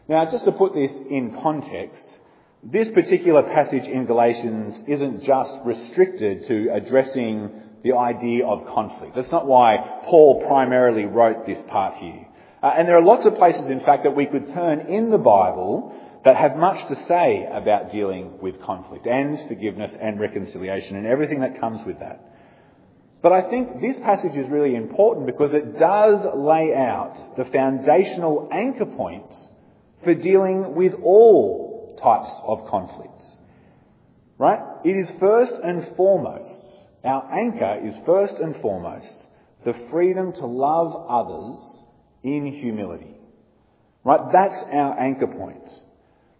Now, 0.09 0.29
just 0.29 0.43
to 0.45 0.51
put 0.51 0.73
this 0.73 0.91
in 1.09 1.39
context, 1.41 2.03
this 2.65 2.87
particular 2.89 3.43
passage 3.43 3.83
in 3.83 4.05
Galatians 4.05 4.83
isn't 4.87 5.23
just 5.23 5.51
restricted 5.65 6.45
to 6.47 6.69
addressing 6.71 7.51
the 7.83 7.93
idea 7.93 8.45
of 8.45 8.65
conflict. 8.67 9.15
That's 9.15 9.31
not 9.31 9.45
why 9.45 10.01
Paul 10.05 10.45
primarily 10.47 11.03
wrote 11.03 11.45
this 11.45 11.59
part 11.67 11.95
here. 11.95 12.25
Uh, 12.61 12.73
and 12.77 12.87
there 12.87 12.97
are 12.97 13.03
lots 13.03 13.25
of 13.25 13.35
places, 13.35 13.69
in 13.69 13.81
fact, 13.81 14.03
that 14.03 14.15
we 14.15 14.25
could 14.25 14.53
turn 14.53 14.79
in 14.87 15.11
the 15.11 15.17
Bible 15.17 15.93
that 16.23 16.37
have 16.37 16.55
much 16.55 16.87
to 16.87 16.95
say 17.05 17.45
about 17.51 17.91
dealing 17.91 18.39
with 18.39 18.61
conflict 18.61 19.05
and 19.07 19.45
forgiveness 19.49 19.91
and 19.99 20.17
reconciliation 20.21 20.95
and 20.95 21.05
everything 21.05 21.41
that 21.41 21.59
comes 21.59 21.85
with 21.85 21.99
that. 21.99 22.21
But 23.21 23.33
I 23.33 23.49
think 23.49 23.81
this 23.81 23.97
passage 23.97 24.37
is 24.37 24.49
really 24.49 24.75
important 24.75 25.25
because 25.25 25.53
it 25.53 25.77
does 25.77 26.25
lay 26.33 26.73
out 26.73 27.35
the 27.35 27.43
foundational 27.45 28.47
anchor 28.53 28.85
points 28.85 29.35
for 30.05 30.13
dealing 30.13 30.75
with 30.75 30.93
all 31.03 31.72
types 32.03 32.29
of 32.43 32.67
conflict. 32.69 33.21
Right? 34.37 34.59
It 34.83 34.91
is 34.91 35.09
first 35.19 35.53
and 35.63 35.95
foremost, 35.95 36.77
our 37.03 37.31
anchor 37.33 37.79
is 37.85 37.95
first 38.05 38.35
and 38.35 38.55
foremost 38.61 39.07
the 39.65 39.73
freedom 39.89 40.33
to 40.33 40.45
love 40.45 41.05
others 41.09 41.83
in 42.23 42.45
humility. 42.45 43.15
Right? 44.03 44.19
That's 44.33 44.63
our 44.71 44.99
anchor 44.99 45.27
point. 45.27 45.63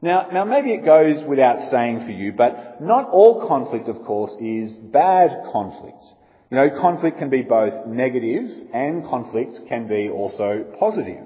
Now, 0.01 0.27
now 0.33 0.43
maybe 0.43 0.73
it 0.73 0.83
goes 0.83 1.23
without 1.25 1.71
saying 1.71 2.05
for 2.05 2.11
you, 2.11 2.33
but 2.33 2.81
not 2.81 3.09
all 3.09 3.47
conflict, 3.47 3.87
of 3.87 4.03
course, 4.03 4.35
is 4.41 4.73
bad 4.73 5.29
conflict. 5.53 6.03
You 6.51 6.57
know, 6.57 6.69
conflict 6.81 7.19
can 7.19 7.29
be 7.29 7.41
both 7.41 7.87
negative 7.87 8.43
and 8.73 9.05
conflict 9.05 9.67
can 9.69 9.87
be 9.87 10.09
also 10.09 10.65
positive. 10.77 11.25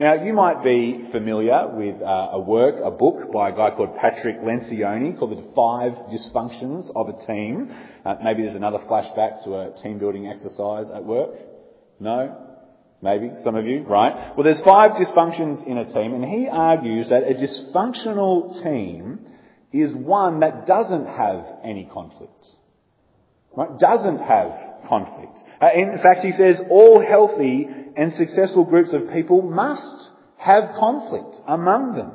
Now, 0.00 0.14
you 0.14 0.32
might 0.32 0.62
be 0.62 1.08
familiar 1.10 1.70
with 1.74 2.00
uh, 2.00 2.28
a 2.30 2.38
work, 2.38 2.76
a 2.84 2.90
book 2.90 3.32
by 3.32 3.48
a 3.48 3.52
guy 3.52 3.70
called 3.70 3.96
Patrick 3.96 4.38
Lencioni 4.42 5.18
called 5.18 5.36
The 5.36 5.52
Five 5.56 5.92
Dysfunctions 6.12 6.88
of 6.94 7.08
a 7.08 7.26
Team. 7.26 7.74
Uh, 8.04 8.14
maybe 8.22 8.42
there's 8.44 8.54
another 8.54 8.78
flashback 8.78 9.42
to 9.42 9.56
a 9.56 9.82
team 9.82 9.98
building 9.98 10.28
exercise 10.28 10.88
at 10.94 11.04
work. 11.04 11.30
No? 11.98 12.44
Maybe, 13.02 13.32
some 13.42 13.56
of 13.56 13.66
you, 13.66 13.82
right? 13.88 14.36
Well, 14.36 14.44
there's 14.44 14.60
five 14.60 14.92
dysfunctions 14.92 15.66
in 15.66 15.78
a 15.78 15.92
team, 15.92 16.14
and 16.14 16.24
he 16.24 16.46
argues 16.46 17.08
that 17.08 17.24
a 17.24 17.34
dysfunctional 17.34 18.62
team 18.62 19.26
is 19.72 19.92
one 19.96 20.40
that 20.40 20.64
doesn't 20.64 21.06
have 21.06 21.44
any 21.64 21.88
conflict. 21.92 22.46
Right? 23.56 23.76
Doesn't 23.80 24.20
have 24.20 24.52
conflict. 24.88 25.36
Uh, 25.60 25.70
in 25.74 25.98
fact, 25.98 26.24
he 26.24 26.30
says 26.32 26.60
all 26.70 27.04
healthy 27.04 27.66
and 27.98 28.14
successful 28.14 28.64
groups 28.64 28.92
of 28.92 29.10
people 29.12 29.42
must 29.42 30.10
have 30.38 30.74
conflict 30.78 31.36
among 31.46 31.96
them. 31.96 32.12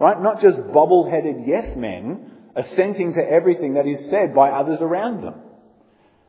Right? 0.00 0.20
Not 0.20 0.40
just 0.40 0.56
bobble-headed 0.72 1.44
yes 1.46 1.76
men 1.76 2.30
assenting 2.56 3.14
to 3.14 3.20
everything 3.20 3.74
that 3.74 3.86
is 3.86 4.10
said 4.10 4.34
by 4.34 4.50
others 4.50 4.80
around 4.80 5.22
them. 5.22 5.34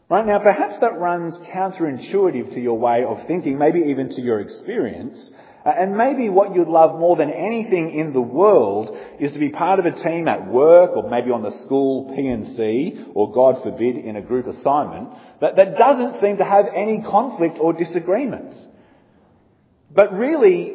Right? 0.10 0.26
Now, 0.26 0.40
perhaps 0.40 0.80
that 0.80 1.00
runs 1.00 1.34
counterintuitive 1.54 2.54
to 2.54 2.60
your 2.60 2.78
way 2.78 3.04
of 3.04 3.26
thinking, 3.26 3.58
maybe 3.58 3.80
even 3.88 4.10
to 4.10 4.22
your 4.22 4.42
experience. 4.42 5.32
Uh, 5.66 5.70
and 5.70 5.98
maybe 5.98 6.28
what 6.28 6.54
you'd 6.54 6.68
love 6.68 7.00
more 7.00 7.16
than 7.16 7.32
anything 7.32 7.98
in 7.98 8.12
the 8.12 8.22
world 8.22 8.98
is 9.20 9.32
to 9.32 9.40
be 9.40 9.50
part 9.50 9.80
of 9.80 9.86
a 9.86 9.92
team 10.04 10.28
at 10.28 10.46
work 10.46 10.92
or 10.92 11.10
maybe 11.10 11.32
on 11.32 11.42
the 11.42 11.52
school 11.64 12.14
P&C 12.14 13.06
or 13.16 13.32
God 13.32 13.64
forbid 13.64 13.96
in 13.96 14.18
a 14.18 14.22
group 14.22 14.46
assignment 14.46 15.10
that, 15.40 15.56
that 15.56 15.78
doesn't 15.78 16.20
seem 16.20 16.38
to 16.38 16.44
have 16.44 16.66
any 16.76 17.02
conflict 17.02 17.58
or 17.60 17.72
disagreement. 17.72 18.54
But 19.96 20.14
really, 20.14 20.74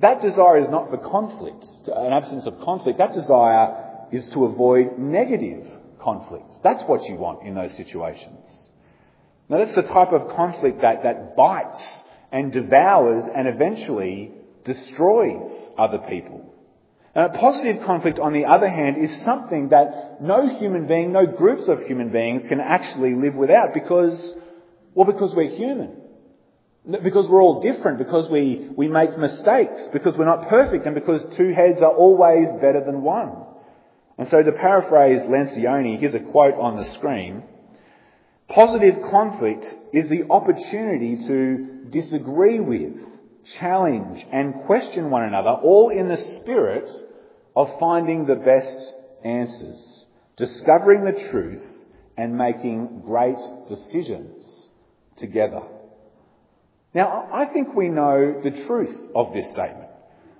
that 0.00 0.22
desire 0.22 0.58
is 0.58 0.68
not 0.68 0.90
for 0.90 0.98
conflict, 0.98 1.64
an 1.88 2.12
absence 2.12 2.46
of 2.46 2.60
conflict. 2.60 2.98
That 2.98 3.12
desire 3.12 4.06
is 4.12 4.28
to 4.30 4.44
avoid 4.44 4.98
negative 4.98 5.66
conflicts. 6.00 6.52
That's 6.62 6.84
what 6.84 7.04
you 7.04 7.16
want 7.16 7.46
in 7.46 7.54
those 7.54 7.76
situations. 7.76 8.66
Now 9.48 9.58
that's 9.58 9.74
the 9.74 9.82
type 9.82 10.12
of 10.12 10.34
conflict 10.34 10.80
that, 10.82 11.04
that 11.04 11.36
bites 11.36 11.82
and 12.32 12.52
devours 12.52 13.24
and 13.34 13.46
eventually 13.46 14.32
destroys 14.64 15.50
other 15.78 15.98
people. 15.98 16.52
Now, 17.14 17.28
positive 17.28 17.82
conflict, 17.86 18.18
on 18.18 18.34
the 18.34 18.44
other 18.44 18.68
hand, 18.68 18.98
is 18.98 19.10
something 19.24 19.70
that 19.70 20.20
no 20.20 20.58
human 20.58 20.86
being, 20.86 21.12
no 21.12 21.24
groups 21.24 21.66
of 21.66 21.80
human 21.84 22.10
beings 22.10 22.42
can 22.46 22.60
actually 22.60 23.14
live 23.14 23.34
without 23.34 23.72
because, 23.72 24.34
well, 24.92 25.06
because 25.10 25.34
we're 25.34 25.48
human. 25.48 25.96
Because 27.02 27.28
we're 27.28 27.42
all 27.42 27.60
different, 27.60 27.98
because 27.98 28.28
we, 28.30 28.68
we 28.76 28.86
make 28.86 29.18
mistakes, 29.18 29.82
because 29.92 30.16
we're 30.16 30.24
not 30.24 30.48
perfect, 30.48 30.86
and 30.86 30.94
because 30.94 31.20
two 31.36 31.52
heads 31.52 31.80
are 31.80 31.92
always 31.92 32.46
better 32.60 32.82
than 32.84 33.02
one. 33.02 33.32
And 34.18 34.28
so 34.30 34.42
to 34.42 34.52
paraphrase 34.52 35.22
Lencioni, 35.22 35.98
here's 35.98 36.14
a 36.14 36.20
quote 36.20 36.54
on 36.54 36.76
the 36.76 36.84
screen. 36.94 37.42
Positive 38.48 39.02
conflict 39.10 39.66
is 39.92 40.08
the 40.08 40.30
opportunity 40.30 41.26
to 41.26 41.88
disagree 41.90 42.60
with, 42.60 42.94
challenge, 43.58 44.24
and 44.32 44.54
question 44.66 45.10
one 45.10 45.24
another, 45.24 45.50
all 45.50 45.90
in 45.90 46.08
the 46.08 46.16
spirit 46.36 46.88
of 47.56 47.68
finding 47.80 48.26
the 48.26 48.36
best 48.36 48.94
answers, 49.24 50.04
discovering 50.36 51.04
the 51.04 51.30
truth, 51.30 51.64
and 52.16 52.38
making 52.38 53.02
great 53.04 53.38
decisions 53.68 54.68
together. 55.16 55.62
Now, 56.96 57.28
I 57.30 57.44
think 57.52 57.74
we 57.74 57.90
know 57.90 58.40
the 58.42 58.52
truth 58.66 58.96
of 59.14 59.34
this 59.34 59.50
statement. 59.50 59.90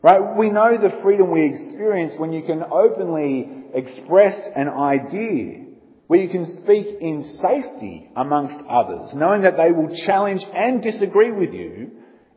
Right? 0.00 0.34
We 0.38 0.48
know 0.48 0.78
the 0.78 1.02
freedom 1.02 1.30
we 1.30 1.44
experience 1.44 2.14
when 2.16 2.32
you 2.32 2.44
can 2.44 2.62
openly 2.62 3.46
express 3.74 4.34
an 4.56 4.70
idea, 4.70 5.66
where 6.06 6.18
you 6.18 6.30
can 6.30 6.46
speak 6.62 6.86
in 6.98 7.24
safety 7.42 8.08
amongst 8.16 8.64
others, 8.70 9.12
knowing 9.12 9.42
that 9.42 9.58
they 9.58 9.70
will 9.70 9.94
challenge 10.06 10.42
and 10.54 10.82
disagree 10.82 11.30
with 11.30 11.52
you 11.52 11.90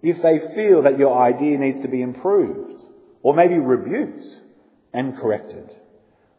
if 0.03 0.21
they 0.21 0.53
feel 0.53 0.81
that 0.81 0.99
your 0.99 1.17
idea 1.17 1.57
needs 1.57 1.79
to 1.83 1.87
be 1.87 2.01
improved, 2.01 2.73
or 3.23 3.33
maybe 3.33 3.57
rebuked 3.57 4.25
and 4.91 5.15
corrected. 5.17 5.69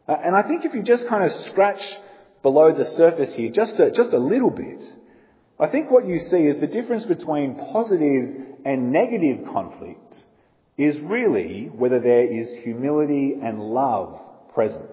Uh, 0.07 0.17
and 0.23 0.35
I 0.35 0.43
think 0.43 0.65
if 0.65 0.75
you 0.75 0.83
just 0.83 1.07
kind 1.07 1.23
of 1.23 1.31
scratch 1.47 1.81
below 2.43 2.73
the 2.73 2.85
surface 2.95 3.33
here 3.33 3.49
just 3.49 3.79
a, 3.79 3.89
just 3.89 4.13
a 4.13 4.19
little 4.19 4.51
bit, 4.51 5.00
I 5.61 5.67
think 5.67 5.91
what 5.91 6.07
you 6.07 6.19
see 6.19 6.37
is 6.37 6.59
the 6.59 6.65
difference 6.65 7.05
between 7.05 7.55
positive 7.71 8.57
and 8.65 8.91
negative 8.91 9.45
conflict 9.53 10.15
is 10.75 10.99
really 11.01 11.65
whether 11.65 11.99
there 11.99 12.25
is 12.25 12.49
humility 12.63 13.35
and 13.41 13.61
love 13.61 14.19
present. 14.55 14.89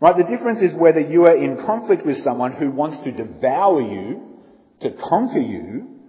Right? 0.00 0.16
The 0.16 0.24
difference 0.24 0.60
is 0.60 0.72
whether 0.74 0.98
you 0.98 1.26
are 1.26 1.36
in 1.36 1.64
conflict 1.64 2.04
with 2.04 2.24
someone 2.24 2.52
who 2.52 2.72
wants 2.72 3.04
to 3.04 3.12
devour 3.12 3.80
you, 3.80 4.38
to 4.80 4.90
conquer 4.90 5.38
you, 5.38 6.00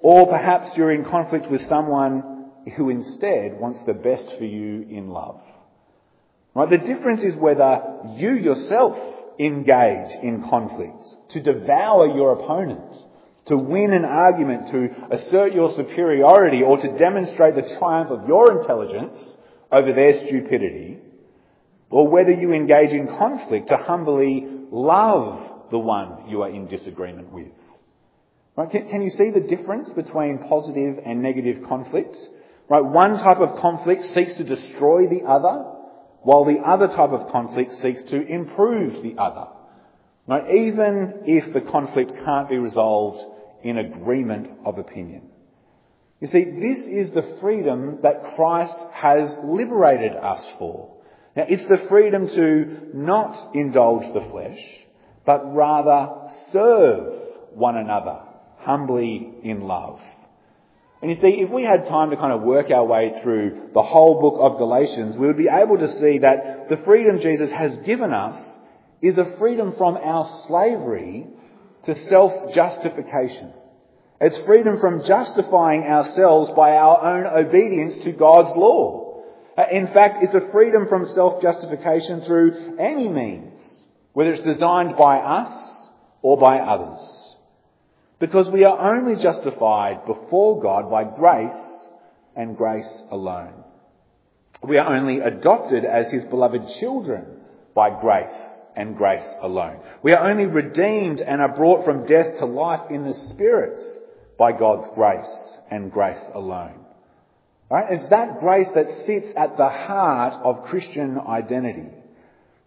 or 0.00 0.26
perhaps 0.26 0.76
you're 0.76 0.92
in 0.92 1.06
conflict 1.06 1.50
with 1.50 1.66
someone 1.66 2.50
who 2.76 2.90
instead 2.90 3.58
wants 3.58 3.80
the 3.86 3.94
best 3.94 4.26
for 4.36 4.44
you 4.44 4.86
in 4.90 5.08
love. 5.08 5.40
Right? 6.54 6.68
The 6.68 6.78
difference 6.78 7.22
is 7.22 7.34
whether 7.36 8.00
you 8.16 8.32
yourself 8.34 8.98
engage 9.38 10.14
in 10.22 10.44
conflict, 10.48 11.04
to 11.30 11.40
devour 11.40 12.06
your 12.06 12.32
opponent, 12.32 12.96
to 13.46 13.56
win 13.56 13.92
an 13.92 14.04
argument, 14.04 14.68
to 14.70 14.90
assert 15.10 15.54
your 15.54 15.70
superiority, 15.70 16.62
or 16.62 16.78
to 16.78 16.98
demonstrate 16.98 17.54
the 17.54 17.76
triumph 17.78 18.10
of 18.10 18.28
your 18.28 18.60
intelligence 18.60 19.16
over 19.72 19.92
their 19.92 20.26
stupidity, 20.26 20.98
or 21.90 22.08
whether 22.08 22.32
you 22.32 22.52
engage 22.52 22.90
in 22.90 23.06
conflict 23.06 23.68
to 23.68 23.76
humbly 23.76 24.46
love 24.70 25.70
the 25.70 25.78
one 25.78 26.28
you 26.28 26.42
are 26.42 26.50
in 26.50 26.66
disagreement 26.66 27.32
with. 27.32 27.52
Right? 28.56 28.70
Can, 28.70 28.88
can 28.88 29.02
you 29.02 29.10
see 29.10 29.30
the 29.30 29.40
difference 29.40 29.90
between 29.90 30.38
positive 30.48 30.98
and 31.04 31.22
negative 31.22 31.62
conflict? 31.68 32.16
Right? 32.68 32.84
One 32.84 33.18
type 33.18 33.38
of 33.38 33.60
conflict 33.60 34.04
seeks 34.12 34.34
to 34.34 34.44
destroy 34.44 35.06
the 35.06 35.22
other, 35.26 35.77
while 36.22 36.44
the 36.44 36.58
other 36.58 36.88
type 36.88 37.10
of 37.10 37.30
conflict 37.30 37.72
seeks 37.80 38.02
to 38.04 38.26
improve 38.26 39.02
the 39.02 39.20
other. 39.20 39.48
Now, 40.26 40.50
Even 40.50 41.22
if 41.24 41.54
the 41.54 41.62
conflict 41.62 42.12
can't 42.24 42.48
be 42.48 42.58
resolved 42.58 43.24
in 43.62 43.78
agreement 43.78 44.50
of 44.64 44.78
opinion. 44.78 45.22
You 46.20 46.28
see, 46.28 46.44
this 46.44 46.78
is 46.80 47.12
the 47.12 47.38
freedom 47.40 48.00
that 48.02 48.34
Christ 48.34 48.76
has 48.92 49.34
liberated 49.44 50.16
us 50.16 50.44
for. 50.58 50.96
Now, 51.36 51.46
it's 51.48 51.68
the 51.68 51.86
freedom 51.88 52.28
to 52.28 52.90
not 52.92 53.54
indulge 53.54 54.12
the 54.12 54.28
flesh, 54.30 54.58
but 55.24 55.54
rather 55.54 56.30
serve 56.52 57.14
one 57.54 57.76
another 57.76 58.20
humbly 58.58 59.34
in 59.44 59.60
love. 59.60 60.00
And 61.00 61.10
you 61.10 61.20
see, 61.20 61.40
if 61.42 61.50
we 61.50 61.62
had 61.62 61.86
time 61.86 62.10
to 62.10 62.16
kind 62.16 62.32
of 62.32 62.42
work 62.42 62.70
our 62.70 62.84
way 62.84 63.20
through 63.22 63.70
the 63.72 63.82
whole 63.82 64.20
book 64.20 64.36
of 64.40 64.58
Galatians, 64.58 65.16
we 65.16 65.28
would 65.28 65.36
be 65.36 65.48
able 65.48 65.78
to 65.78 66.00
see 66.00 66.18
that 66.18 66.68
the 66.68 66.78
freedom 66.78 67.20
Jesus 67.20 67.50
has 67.50 67.76
given 67.78 68.12
us 68.12 68.36
is 69.00 69.16
a 69.16 69.36
freedom 69.38 69.74
from 69.78 69.96
our 69.96 70.28
slavery 70.48 71.28
to 71.84 72.08
self-justification. 72.08 73.52
It's 74.20 74.38
freedom 74.38 74.80
from 74.80 75.04
justifying 75.04 75.84
ourselves 75.84 76.50
by 76.56 76.76
our 76.76 77.00
own 77.04 77.46
obedience 77.46 78.02
to 78.02 78.10
God's 78.10 78.56
law. 78.56 79.22
In 79.70 79.86
fact, 79.88 80.24
it's 80.24 80.34
a 80.34 80.50
freedom 80.50 80.88
from 80.88 81.08
self-justification 81.14 82.22
through 82.22 82.76
any 82.80 83.08
means, 83.08 83.60
whether 84.14 84.32
it's 84.32 84.42
designed 84.42 84.96
by 84.96 85.18
us 85.18 85.52
or 86.22 86.36
by 86.36 86.58
others. 86.58 87.17
Because 88.18 88.48
we 88.48 88.64
are 88.64 88.96
only 88.96 89.20
justified 89.22 90.04
before 90.06 90.60
God 90.60 90.90
by 90.90 91.04
grace 91.04 91.52
and 92.34 92.56
grace 92.56 92.88
alone. 93.10 93.64
We 94.62 94.78
are 94.78 94.96
only 94.96 95.20
adopted 95.20 95.84
as 95.84 96.10
His 96.10 96.24
beloved 96.24 96.62
children 96.80 97.40
by 97.74 97.90
grace 98.00 98.34
and 98.76 98.96
grace 98.96 99.26
alone. 99.40 99.80
We 100.02 100.12
are 100.12 100.28
only 100.28 100.46
redeemed 100.46 101.20
and 101.20 101.40
are 101.40 101.54
brought 101.54 101.84
from 101.84 102.06
death 102.06 102.38
to 102.38 102.46
life 102.46 102.90
in 102.90 103.04
the 103.04 103.14
Spirit 103.30 103.78
by 104.38 104.52
God's 104.52 104.88
grace 104.94 105.56
and 105.70 105.92
grace 105.92 106.22
alone. 106.34 106.84
Right? 107.70 107.86
It's 107.90 108.08
that 108.10 108.40
grace 108.40 108.68
that 108.74 108.86
sits 109.06 109.28
at 109.36 109.56
the 109.56 109.68
heart 109.68 110.34
of 110.42 110.64
Christian 110.64 111.18
identity. 111.18 111.88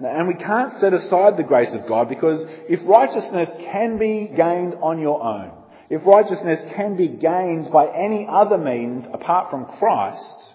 And 0.04 0.28
we 0.28 0.34
can't 0.34 0.80
set 0.80 0.94
aside 0.94 1.38
the 1.38 1.44
grace 1.44 1.74
of 1.74 1.88
God 1.88 2.10
because 2.10 2.46
if 2.68 2.80
righteousness 2.86 3.50
can 3.72 3.98
be 3.98 4.32
gained 4.36 4.76
on 4.82 5.00
your 5.00 5.22
own, 5.22 5.52
if 5.90 6.06
righteousness 6.06 6.64
can 6.76 6.96
be 6.96 7.08
gained 7.08 7.72
by 7.72 7.88
any 7.88 8.26
other 8.28 8.58
means 8.58 9.06
apart 9.14 9.52
from 9.52 9.66
Christ, 9.66 10.54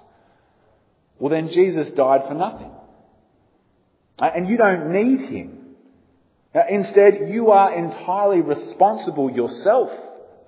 well 1.18 1.30
then 1.30 1.50
Jesus 1.50 1.90
died 1.90 2.22
for 2.26 2.34
nothing. 2.34 2.70
Uh, 4.18 4.30
and 4.34 4.48
you 4.48 4.56
don't 4.56 4.90
need 4.92 5.28
him. 5.28 5.66
Uh, 6.54 6.60
instead, 6.70 7.28
you 7.28 7.50
are 7.50 7.76
entirely 7.76 8.40
responsible 8.40 9.30
yourself 9.30 9.90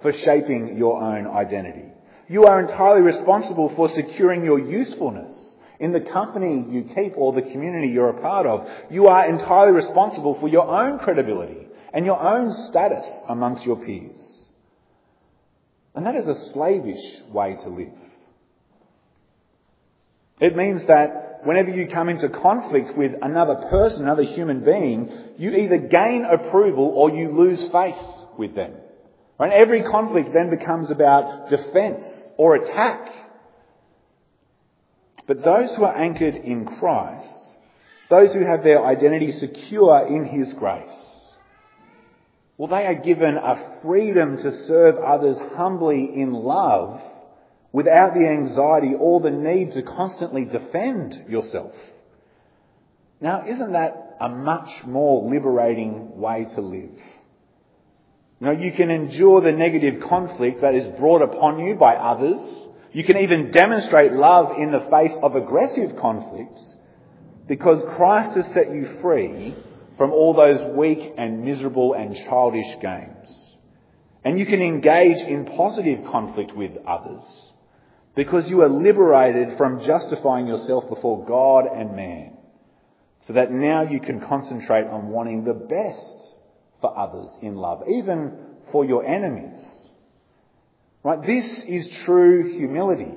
for 0.01 0.13
shaping 0.13 0.77
your 0.79 1.03
own 1.03 1.27
identity. 1.27 1.85
You 2.29 2.45
are 2.45 2.61
entirely 2.61 3.03
responsible 3.03 3.73
for 3.77 3.91
securing 3.91 4.45
your 4.45 4.59
usefulness 4.59 5.48
in 5.81 5.93
the 5.93 6.01
company 6.01 6.67
you 6.71 6.91
keep 6.95 7.15
or 7.17 7.33
the 7.33 7.43
community 7.43 7.89
you're 7.89 8.11
a 8.11 8.21
part 8.21 8.47
of, 8.47 8.67
you 8.91 9.07
are 9.07 9.29
entirely 9.29 9.73
responsible 9.73 10.39
for 10.41 10.49
your 10.49 10.67
own 10.69 10.99
credibility 10.99 11.69
and 11.93 12.05
your 12.05 12.21
own 12.21 12.67
status 12.69 13.07
amongst 13.29 13.65
your 13.65 13.77
peers. 13.77 14.49
And 15.95 16.07
that 16.07 16.17
is 16.17 16.27
a 16.27 16.51
slavish 16.51 17.23
way 17.33 17.57
to 17.63 17.69
live. 17.69 17.93
It 20.41 20.57
means 20.57 20.87
that 20.87 21.41
whenever 21.45 21.71
you 21.71 21.89
come 21.89 22.09
into 22.09 22.29
conflict 22.29 22.97
with 22.97 23.13
another 23.23 23.67
person, 23.71 24.03
another 24.03 24.23
human 24.23 24.65
being, 24.65 25.11
you 25.39 25.55
either 25.55 25.79
gain 25.79 26.25
approval 26.25 26.93
or 26.95 27.11
you 27.11 27.31
lose 27.31 27.61
faith 27.69 27.97
with 28.37 28.55
them. 28.55 28.73
Right? 29.39 29.53
Every 29.53 29.83
conflict 29.83 30.31
then 30.33 30.51
becomes 30.51 30.91
about 30.91 31.51
defense 31.51 32.05
or 32.37 32.57
attack 32.57 33.11
But 35.29 35.45
those 35.45 35.77
who 35.77 35.85
are 35.85 35.95
anchored 35.95 36.37
in 36.37 36.65
Christ, 36.65 37.29
those 38.09 38.33
who 38.33 38.45
have 38.45 38.65
their 38.65 38.85
identity 38.85 39.31
secure 39.33 40.07
in 40.07 40.25
His 40.25 40.53
grace, 40.55 40.89
well, 42.57 42.69
they 42.69 42.87
are 42.87 42.95
given 42.95 43.37
a 43.37 43.79
freedom 43.83 44.39
to 44.39 44.67
serve 44.67 44.97
others 44.97 45.37
humbly 45.55 46.11
in 46.15 46.33
love 46.33 47.01
without 47.71 48.15
the 48.15 48.27
anxiety 48.27 48.95
or 48.99 49.21
the 49.21 49.31
need 49.31 49.73
to 49.73 49.83
constantly 49.83 50.45
defend 50.45 51.27
yourself. 51.29 51.75
Now, 53.21 53.47
isn't 53.47 53.73
that 53.73 54.17
a 54.21 54.29
much 54.31 54.71
more 54.85 55.31
liberating 55.31 56.19
way 56.19 56.47
to 56.55 56.61
live? 56.61 56.99
You 58.41 58.47
know, 58.47 58.53
you 58.53 58.73
can 58.73 58.91
endure 58.91 59.41
the 59.41 59.53
negative 59.53 60.03
conflict 60.09 60.63
that 60.63 60.75
is 60.75 60.87
brought 60.99 61.23
upon 61.23 61.61
you 61.61 61.75
by 61.75 61.95
others. 61.97 62.41
You 62.99 63.05
can 63.05 63.19
even 63.19 63.53
demonstrate 63.53 64.13
love 64.13 64.59
in 64.59 64.73
the 64.73 64.81
face 64.91 65.17
of 65.23 65.37
aggressive 65.37 65.95
conflicts 65.99 66.75
because 67.47 67.81
Christ 67.95 68.37
has 68.37 68.47
set 68.53 68.75
you 68.75 68.99
free 69.01 69.55
from 69.97 70.11
all 70.11 70.35
those 70.35 70.77
weak 70.77 71.13
and 71.17 71.45
miserable 71.45 71.95
and 71.95 72.17
childish 72.17 72.67
games. 72.83 73.55
And 74.25 74.37
you 74.37 74.47
can 74.47 74.61
engage 74.61 75.19
in 75.19 75.45
positive 75.45 76.07
conflict 76.11 76.57
with 76.57 76.73
others 76.89 77.23
because 78.17 78.51
you 78.51 78.63
are 78.63 78.69
liberated 78.69 79.57
from 79.57 79.85
justifying 79.85 80.49
yourself 80.49 80.89
before 80.89 81.25
God 81.25 81.67
and 81.73 81.95
man. 81.95 82.37
So 83.29 83.35
that 83.35 83.53
now 83.53 83.83
you 83.83 84.01
can 84.01 84.27
concentrate 84.27 84.89
on 84.89 85.07
wanting 85.07 85.45
the 85.45 85.55
best 85.55 86.35
for 86.81 86.99
others 86.99 87.31
in 87.43 87.55
love, 87.55 87.81
even 87.89 88.33
for 88.73 88.85
your 88.85 89.07
enemies. 89.07 89.78
Right? 91.03 91.25
This 91.25 91.63
is 91.65 91.89
true 92.05 92.57
humility. 92.59 93.13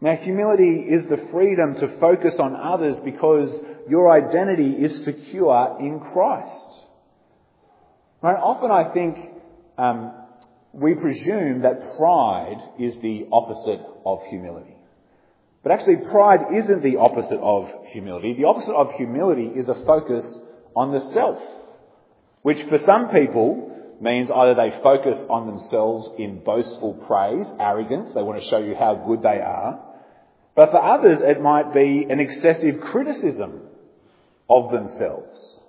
Now, 0.00 0.14
humility 0.16 0.80
is 0.80 1.06
the 1.08 1.28
freedom 1.32 1.74
to 1.76 1.98
focus 1.98 2.34
on 2.38 2.54
others 2.54 2.98
because 3.04 3.50
your 3.88 4.10
identity 4.10 4.70
is 4.72 5.04
secure 5.04 5.76
in 5.80 6.00
Christ. 6.00 6.84
Right? 8.22 8.36
Often 8.36 8.70
I 8.70 8.92
think 8.92 9.18
um, 9.76 10.12
we 10.72 10.94
presume 10.94 11.62
that 11.62 11.96
pride 11.98 12.58
is 12.78 12.98
the 12.98 13.26
opposite 13.32 13.80
of 14.04 14.22
humility. 14.28 14.76
But 15.62 15.72
actually, 15.72 15.96
pride 16.10 16.40
isn't 16.54 16.82
the 16.82 16.98
opposite 16.98 17.40
of 17.40 17.68
humility. 17.88 18.34
The 18.34 18.44
opposite 18.44 18.74
of 18.74 18.92
humility 18.92 19.46
is 19.46 19.68
a 19.68 19.74
focus 19.74 20.24
on 20.76 20.92
the 20.92 21.00
self, 21.12 21.42
which 22.42 22.58
for 22.68 22.78
some 22.86 23.08
people 23.08 23.77
means 24.00 24.30
either 24.30 24.54
they 24.54 24.70
focus 24.82 25.18
on 25.28 25.46
themselves 25.46 26.08
in 26.18 26.40
boastful 26.44 26.94
praise, 27.06 27.46
arrogance, 27.58 28.14
they 28.14 28.22
want 28.22 28.42
to 28.42 28.48
show 28.48 28.58
you 28.58 28.74
how 28.74 28.94
good 28.94 29.22
they 29.22 29.40
are. 29.40 29.80
But 30.54 30.70
for 30.70 30.82
others, 30.82 31.18
it 31.22 31.40
might 31.40 31.72
be 31.72 32.06
an 32.08 32.20
excessive 32.20 32.80
criticism 32.80 33.62
of 34.48 34.72
themselves. 34.72 35.60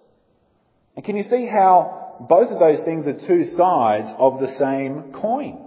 And 0.95 1.05
can 1.05 1.15
you 1.15 1.23
see 1.23 1.45
how 1.45 2.25
both 2.27 2.49
of 2.49 2.59
those 2.59 2.81
things 2.81 3.07
are 3.07 3.13
two 3.13 3.55
sides 3.55 4.11
of 4.17 4.39
the 4.39 4.57
same 4.57 5.13
coin? 5.13 5.65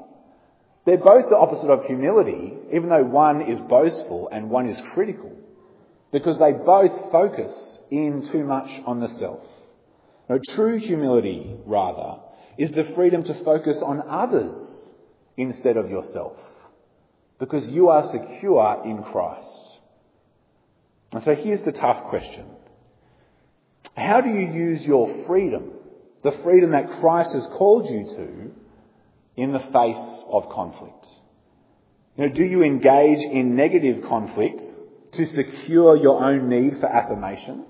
They're 0.85 0.99
both 0.99 1.29
the 1.31 1.37
opposite 1.37 1.71
of 1.71 1.85
humility, 1.85 2.55
even 2.73 2.89
though 2.89 3.05
one 3.05 3.43
is 3.43 3.61
boastful 3.61 4.29
and 4.33 4.51
one 4.51 4.69
is 4.69 4.81
critical, 4.93 5.33
because 6.11 6.39
they 6.39 6.53
both 6.53 7.13
focus 7.13 7.53
in 7.91 8.29
too 8.33 8.45
much 8.45 8.69
on 8.85 9.01
the 9.01 9.09
self. 9.09 9.45
No, 10.29 10.39
true 10.39 10.79
humility, 10.79 11.57
rather, 11.67 12.21
is 12.59 12.73
the 12.73 12.93
freedom 12.95 13.25
to 13.25 13.45
focus 13.45 13.79
on 13.85 14.03
others 14.09 14.55
instead 15.37 15.77
of 15.77 15.91
yourself, 15.91 16.37
because 17.39 17.69
you 17.69 17.89
are 17.89 18.11
secure 18.11 18.83
in 18.85 19.03
Christ. 19.03 19.49
And 21.13 21.25
so 21.25 21.35
here's 21.35 21.65
the 21.65 21.73
tough 21.73 22.09
question. 22.09 22.47
How 23.97 24.21
do 24.21 24.31
you 24.31 24.53
use 24.53 24.83
your 24.83 25.25
freedom, 25.27 25.71
the 26.23 26.33
freedom 26.43 26.73
that 26.73 27.01
Christ 27.01 27.33
has 27.33 27.47
called 27.59 27.89
you 27.91 28.05
to, 28.17 29.43
in 29.43 29.53
the 29.53 29.59
face 29.59 30.25
of 30.31 30.49
conflict? 30.51 31.07
You 32.17 32.27
know, 32.27 32.35
do 32.35 32.45
you 32.45 32.63
engage 32.63 33.21
in 33.21 33.57
negative 33.57 34.05
conflict 34.07 34.61
to 35.13 35.27
secure 35.27 35.97
your 35.97 36.23
own 36.23 36.49
need 36.49 36.79
for 36.81 36.87
affirmation? 36.87 37.65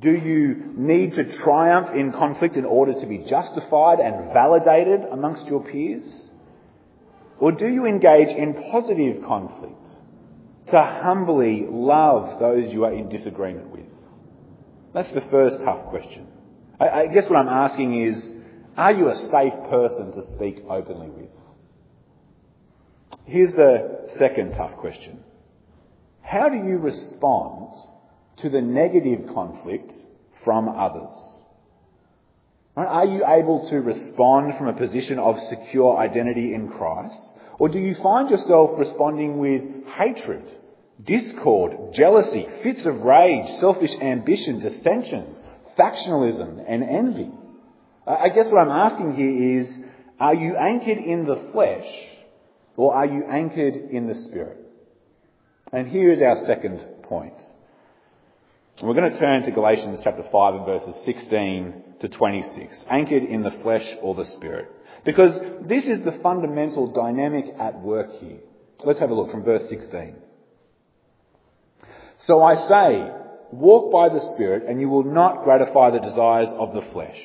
Do 0.00 0.10
you 0.10 0.72
need 0.76 1.14
to 1.14 1.36
triumph 1.38 1.94
in 1.94 2.12
conflict 2.12 2.56
in 2.56 2.64
order 2.64 2.94
to 2.94 3.06
be 3.06 3.18
justified 3.18 4.00
and 4.00 4.32
validated 4.32 5.02
amongst 5.10 5.46
your 5.46 5.62
peers? 5.62 6.04
Or 7.38 7.52
do 7.52 7.68
you 7.68 7.86
engage 7.86 8.28
in 8.28 8.54
positive 8.70 9.22
conflict 9.24 9.88
to 10.70 10.82
humbly 10.82 11.66
love 11.68 12.40
those 12.40 12.72
you 12.72 12.84
are 12.84 12.92
in 12.92 13.08
disagreement 13.08 13.68
with? 13.68 13.86
That's 14.94 15.12
the 15.12 15.22
first 15.30 15.62
tough 15.64 15.86
question. 15.86 16.28
I, 16.80 17.06
guess 17.06 17.28
what 17.28 17.38
I'm 17.38 17.48
asking 17.48 18.02
is, 18.02 18.32
are 18.76 18.92
you 18.92 19.08
a 19.08 19.16
safe 19.16 19.54
person 19.70 20.12
to 20.12 20.22
speak 20.34 20.64
openly 20.68 21.08
with? 21.08 21.30
Here's 23.26 23.52
the 23.52 24.10
second 24.18 24.54
tough 24.54 24.76
question. 24.76 25.22
How 26.22 26.48
do 26.48 26.56
you 26.56 26.78
respond 26.78 27.74
to 28.38 28.48
the 28.48 28.60
negative 28.60 29.34
conflict 29.34 29.92
from 30.44 30.68
others? 30.68 31.14
Are 32.76 33.06
you 33.06 33.24
able 33.24 33.68
to 33.70 33.76
respond 33.76 34.56
from 34.58 34.66
a 34.66 34.72
position 34.72 35.18
of 35.20 35.38
secure 35.48 35.96
identity 35.96 36.54
in 36.54 36.68
Christ? 36.68 37.16
Or 37.58 37.68
do 37.68 37.78
you 37.78 37.94
find 38.02 38.28
yourself 38.28 38.72
responding 38.76 39.38
with 39.38 39.62
hatred, 39.96 40.42
discord, 41.04 41.94
jealousy, 41.94 42.48
fits 42.64 42.84
of 42.84 43.00
rage, 43.00 43.48
selfish 43.60 43.94
ambition, 44.00 44.58
dissensions, 44.58 45.40
factionalism, 45.78 46.64
and 46.66 46.82
envy? 46.82 47.30
I 48.06 48.28
guess 48.30 48.48
what 48.50 48.60
I'm 48.60 48.70
asking 48.70 49.14
here 49.14 49.60
is, 49.60 49.68
are 50.18 50.34
you 50.34 50.56
anchored 50.56 50.98
in 50.98 51.26
the 51.26 51.50
flesh 51.52 51.86
or 52.76 52.92
are 52.94 53.06
you 53.06 53.24
anchored 53.24 53.76
in 53.76 54.08
the 54.08 54.16
spirit? 54.16 54.58
And 55.72 55.86
here 55.86 56.10
is 56.10 56.20
our 56.20 56.44
second 56.44 56.84
point. 57.04 57.34
We're 58.82 58.94
going 58.94 59.12
to 59.12 59.18
turn 59.18 59.44
to 59.44 59.52
Galatians 59.52 60.00
chapter 60.02 60.24
5 60.32 60.54
and 60.54 60.66
verses 60.66 60.96
16 61.04 61.84
to 62.00 62.08
26. 62.08 62.84
Anchored 62.90 63.22
in 63.22 63.44
the 63.44 63.52
flesh 63.62 63.86
or 64.02 64.16
the 64.16 64.24
spirit. 64.24 64.68
Because 65.04 65.38
this 65.68 65.84
is 65.84 66.02
the 66.02 66.18
fundamental 66.22 66.88
dynamic 66.88 67.54
at 67.60 67.80
work 67.80 68.10
here. 68.18 68.40
Let's 68.84 68.98
have 68.98 69.10
a 69.10 69.14
look 69.14 69.30
from 69.30 69.44
verse 69.44 69.68
16. 69.68 70.16
So 72.26 72.42
I 72.42 72.54
say, 72.68 73.10
walk 73.52 73.92
by 73.92 74.08
the 74.08 74.32
Spirit, 74.34 74.64
and 74.66 74.80
you 74.80 74.88
will 74.88 75.04
not 75.04 75.44
gratify 75.44 75.90
the 75.90 76.00
desires 76.00 76.48
of 76.58 76.74
the 76.74 76.82
flesh. 76.90 77.20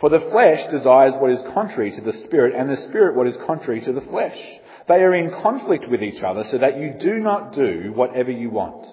For 0.00 0.10
the 0.10 0.20
flesh 0.30 0.70
desires 0.70 1.14
what 1.18 1.32
is 1.32 1.40
contrary 1.54 1.90
to 1.96 2.02
the 2.02 2.12
Spirit, 2.24 2.54
and 2.54 2.70
the 2.70 2.88
Spirit 2.88 3.16
what 3.16 3.26
is 3.26 3.36
contrary 3.46 3.80
to 3.80 3.92
the 3.92 4.02
flesh. 4.02 4.38
They 4.86 5.02
are 5.02 5.14
in 5.14 5.42
conflict 5.42 5.88
with 5.88 6.04
each 6.04 6.22
other, 6.22 6.44
so 6.50 6.58
that 6.58 6.78
you 6.78 6.94
do 7.00 7.18
not 7.18 7.52
do 7.52 7.92
whatever 7.94 8.30
you 8.30 8.50
want. 8.50 8.86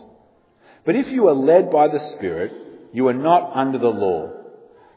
But 0.86 0.95
if 0.95 1.08
you 1.10 1.28
are 1.28 1.34
led 1.34 1.71
by 1.71 1.88
the 1.88 2.12
Spirit, 2.15 2.54
you 2.93 3.08
are 3.08 3.13
not 3.13 3.52
under 3.56 3.78
the 3.78 3.89
law. 3.89 4.32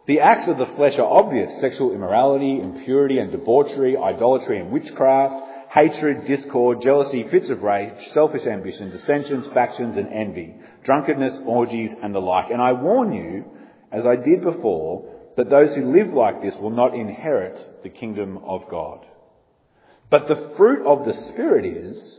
The 0.07 0.21
acts 0.21 0.49
of 0.49 0.59
the 0.59 0.75
flesh 0.77 0.99
are 0.99 1.07
obvious 1.07 1.61
sexual 1.61 1.95
immorality, 1.95 2.61
impurity 2.61 3.19
and 3.19 3.33
debauchery, 3.33 3.97
idolatry 3.97 4.59
and 4.59 4.71
witchcraft, 4.71 5.35
hatred, 5.71 6.27
discord, 6.27 6.81
jealousy, 6.83 7.27
fits 7.31 7.51
of 7.51 7.63
rage, 7.63 7.93
selfish 8.15 8.47
ambition, 8.47 8.91
dissensions, 8.91 9.47
factions 9.49 9.97
and 9.97 10.09
envy, 10.09 10.55
drunkenness, 10.85 11.41
orgies 11.45 11.95
and 12.03 12.15
the 12.15 12.21
like. 12.21 12.51
And 12.51 12.63
I 12.63 12.73
warn 12.73 13.13
you, 13.13 13.45
as 13.93 14.07
I 14.07 14.17
did 14.17 14.43
before, 14.43 15.15
that 15.37 15.51
those 15.51 15.75
who 15.75 15.93
live 15.93 16.09
like 16.09 16.43
this 16.43 16.57
will 16.57 16.71
not 16.71 16.95
inherit 16.95 17.83
the 17.83 17.91
kingdom 17.91 18.39
of 18.39 18.69
God. 18.71 19.05
But 20.11 20.27
the 20.27 20.55
fruit 20.57 20.87
of 20.87 21.05
the 21.05 21.29
Spirit 21.33 21.67
is 21.67 22.19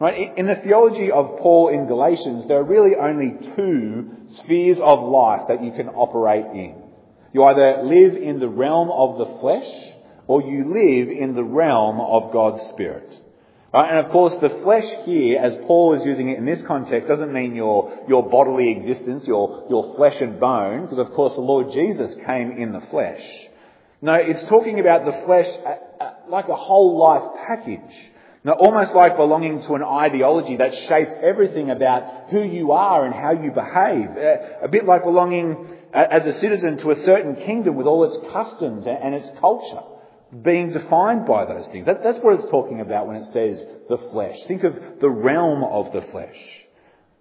Right? 0.00 0.36
In 0.36 0.46
the 0.46 0.56
theology 0.56 1.10
of 1.10 1.38
Paul 1.38 1.68
in 1.68 1.86
Galatians, 1.86 2.46
there 2.46 2.58
are 2.58 2.64
really 2.64 2.94
only 2.94 3.34
two 3.56 4.10
spheres 4.28 4.78
of 4.80 5.02
life 5.02 5.48
that 5.48 5.62
you 5.62 5.72
can 5.72 5.88
operate 5.88 6.46
in. 6.46 6.82
You 7.32 7.44
either 7.44 7.82
live 7.82 8.14
in 8.14 8.38
the 8.38 8.48
realm 8.48 8.90
of 8.90 9.18
the 9.18 9.38
flesh 9.40 9.92
or 10.28 10.42
you 10.42 10.72
live 10.72 11.08
in 11.08 11.34
the 11.34 11.42
realm 11.42 12.00
of 12.00 12.32
God's 12.32 12.62
Spirit. 12.68 13.12
Right? 13.74 13.90
And 13.90 14.06
of 14.06 14.12
course, 14.12 14.34
the 14.40 14.60
flesh 14.62 14.88
here, 15.04 15.40
as 15.40 15.54
Paul 15.66 15.94
is 15.94 16.06
using 16.06 16.30
it 16.30 16.38
in 16.38 16.46
this 16.46 16.62
context, 16.62 17.08
doesn't 17.08 17.32
mean 17.32 17.54
your, 17.54 18.04
your 18.08 18.28
bodily 18.28 18.70
existence, 18.70 19.26
your, 19.26 19.66
your 19.68 19.94
flesh 19.96 20.20
and 20.20 20.38
bone, 20.38 20.82
because 20.82 20.98
of 20.98 21.12
course 21.12 21.34
the 21.34 21.40
Lord 21.40 21.72
Jesus 21.72 22.14
came 22.24 22.52
in 22.52 22.72
the 22.72 22.80
flesh. 22.90 23.22
No, 24.00 24.14
it's 24.14 24.44
talking 24.44 24.78
about 24.78 25.04
the 25.04 25.22
flesh 25.26 25.48
uh, 25.66 26.02
uh, 26.02 26.14
like 26.28 26.48
a 26.48 26.54
whole 26.54 26.96
life 26.98 27.36
package. 27.46 28.10
Now, 28.44 28.52
almost 28.52 28.94
like 28.94 29.16
belonging 29.16 29.62
to 29.62 29.74
an 29.74 29.82
ideology 29.82 30.56
that 30.56 30.74
shapes 30.74 31.12
everything 31.22 31.70
about 31.70 32.30
who 32.30 32.42
you 32.42 32.72
are 32.72 33.04
and 33.04 33.14
how 33.14 33.32
you 33.32 33.50
behave. 33.50 34.10
Uh, 34.16 34.64
a 34.64 34.68
bit 34.68 34.84
like 34.84 35.02
belonging 35.02 35.76
as 35.92 36.24
a 36.24 36.38
citizen 36.38 36.78
to 36.78 36.92
a 36.92 36.96
certain 37.04 37.34
kingdom 37.36 37.74
with 37.74 37.86
all 37.86 38.04
its 38.04 38.16
customs 38.32 38.86
and 38.86 39.14
its 39.14 39.28
culture 39.40 39.82
being 40.42 40.72
defined 40.72 41.26
by 41.26 41.46
those 41.46 41.66
things. 41.68 41.86
That, 41.86 42.02
that's 42.02 42.18
what 42.18 42.38
it's 42.38 42.50
talking 42.50 42.80
about 42.80 43.06
when 43.06 43.16
it 43.16 43.24
says 43.32 43.64
the 43.88 43.98
flesh. 44.12 44.38
Think 44.46 44.62
of 44.62 44.78
the 45.00 45.08
realm 45.08 45.64
of 45.64 45.92
the 45.92 46.02
flesh. 46.02 46.36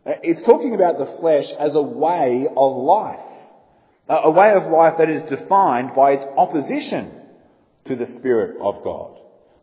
Uh, 0.06 0.12
it's 0.23 0.43
talking 0.43 0.75
about 0.75 0.97
the 0.97 1.17
flesh 1.19 1.49
as 1.60 1.73
a 1.73 1.82
way 1.82 2.47
of 2.56 2.77
life. 2.77 3.19
A 4.10 4.32
way 4.32 4.53
of 4.53 4.71
life 4.71 4.93
that 4.99 5.10
is 5.10 5.30
defined 5.30 5.91
by 5.93 6.12
its 6.12 6.25
opposition 6.38 7.12
to 7.86 7.95
the 7.95 8.08
Spirit 8.17 8.58
of 8.62 8.82
God. 8.84 9.16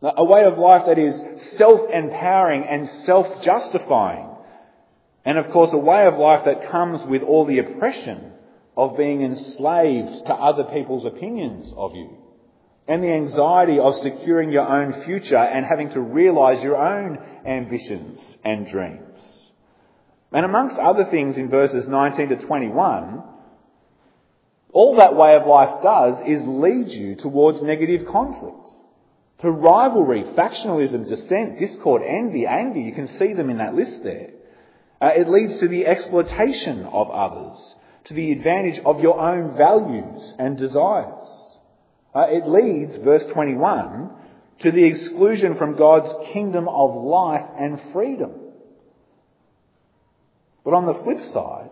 A 0.05 0.23
way 0.23 0.43
of 0.43 0.57
life 0.57 0.83
that 0.85 0.99
is 0.99 1.19
self-empowering 1.57 2.63
and 2.63 2.89
self-justifying. 3.05 4.27
And 5.23 5.37
of 5.37 5.49
course, 5.51 5.71
a 5.73 5.77
way 5.77 6.05
of 6.05 6.17
life 6.17 6.45
that 6.45 6.69
comes 6.69 7.03
with 7.07 7.23
all 7.23 7.45
the 7.45 7.59
oppression 7.59 8.31
of 8.77 8.97
being 8.97 9.21
enslaved 9.21 10.25
to 10.27 10.33
other 10.33 10.65
people's 10.65 11.05
opinions 11.05 11.73
of 11.75 11.95
you 11.95 12.17
and 12.87 13.03
the 13.03 13.11
anxiety 13.11 13.79
of 13.79 13.95
securing 13.95 14.51
your 14.51 14.67
own 14.67 15.03
future 15.03 15.37
and 15.37 15.65
having 15.65 15.89
to 15.91 16.01
realize 16.01 16.61
your 16.61 16.77
own 16.77 17.17
ambitions 17.45 18.19
and 18.43 18.67
dreams. 18.67 19.01
And 20.31 20.45
amongst 20.45 20.77
other 20.77 21.05
things 21.05 21.37
in 21.37 21.49
verses 21.49 21.85
19 21.87 22.29
to 22.29 22.35
21, 22.45 23.23
all 24.71 24.97
that 24.97 25.15
way 25.15 25.35
of 25.35 25.47
life 25.47 25.81
does 25.81 26.15
is 26.27 26.43
lead 26.45 26.89
you 26.89 27.15
towards 27.15 27.61
negative 27.61 28.05
conflict, 28.07 28.69
to 29.39 29.51
rivalry, 29.51 30.23
factionalism, 30.37 31.07
dissent, 31.07 31.59
discord, 31.59 32.01
envy, 32.05 32.45
anger. 32.45 32.79
You 32.79 32.93
can 32.93 33.17
see 33.19 33.33
them 33.33 33.49
in 33.49 33.57
that 33.57 33.75
list 33.75 34.03
there. 34.03 34.29
Uh, 35.01 35.11
it 35.15 35.27
leads 35.27 35.59
to 35.59 35.67
the 35.67 35.85
exploitation 35.85 36.85
of 36.85 37.09
others, 37.11 37.75
to 38.05 38.13
the 38.13 38.31
advantage 38.31 38.81
of 38.85 39.01
your 39.01 39.19
own 39.19 39.57
values 39.57 40.33
and 40.39 40.57
desires. 40.57 41.27
Uh, 42.15 42.27
it 42.29 42.47
leads, 42.47 42.95
verse 43.03 43.23
21, 43.33 44.09
to 44.61 44.71
the 44.71 44.85
exclusion 44.85 45.57
from 45.57 45.75
God's 45.75 46.13
kingdom 46.31 46.69
of 46.69 46.95
life 47.03 47.45
and 47.59 47.81
freedom. 47.91 48.31
But 50.63 50.73
on 50.73 50.85
the 50.85 51.03
flip 51.03 51.21
side, 51.33 51.71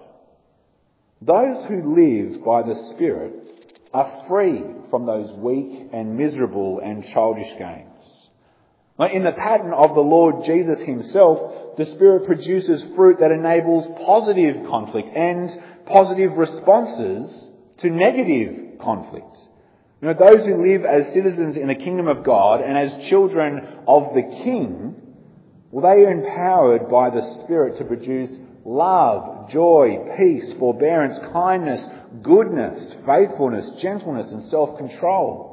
those 1.21 1.65
who 1.67 1.95
live 1.95 2.43
by 2.43 2.63
the 2.63 2.75
Spirit 2.93 3.62
are 3.93 4.25
free 4.27 4.63
from 4.89 5.05
those 5.05 5.31
weak 5.33 5.89
and 5.93 6.17
miserable 6.17 6.79
and 6.79 7.05
childish 7.13 7.57
games. 7.57 7.89
In 9.11 9.23
the 9.23 9.31
pattern 9.31 9.73
of 9.73 9.95
the 9.95 10.01
Lord 10.01 10.45
Jesus 10.45 10.79
himself, 10.79 11.77
the 11.77 11.85
Spirit 11.87 12.25
produces 12.25 12.83
fruit 12.95 13.19
that 13.19 13.31
enables 13.31 13.87
positive 14.05 14.67
conflict 14.67 15.09
and 15.15 15.51
positive 15.85 16.33
responses 16.33 17.47
to 17.79 17.89
negative 17.89 18.79
conflict. 18.79 19.37
You 20.01 20.09
know, 20.09 20.13
those 20.13 20.45
who 20.45 20.61
live 20.61 20.85
as 20.85 21.13
citizens 21.13 21.57
in 21.57 21.67
the 21.67 21.75
kingdom 21.75 22.07
of 22.07 22.23
God 22.23 22.61
and 22.61 22.77
as 22.77 23.07
children 23.07 23.65
of 23.87 24.13
the 24.13 24.21
King, 24.43 24.95
well, 25.71 25.83
they 25.83 26.03
are 26.03 26.11
empowered 26.11 26.89
by 26.89 27.09
the 27.09 27.21
Spirit 27.43 27.77
to 27.77 27.85
produce 27.85 28.29
love, 28.65 29.49
joy, 29.49 30.13
peace, 30.17 30.53
forbearance, 30.59 31.19
kindness, 31.31 31.87
goodness, 32.21 32.95
faithfulness, 33.05 33.81
gentleness, 33.81 34.31
and 34.31 34.49
self-control. 34.49 35.51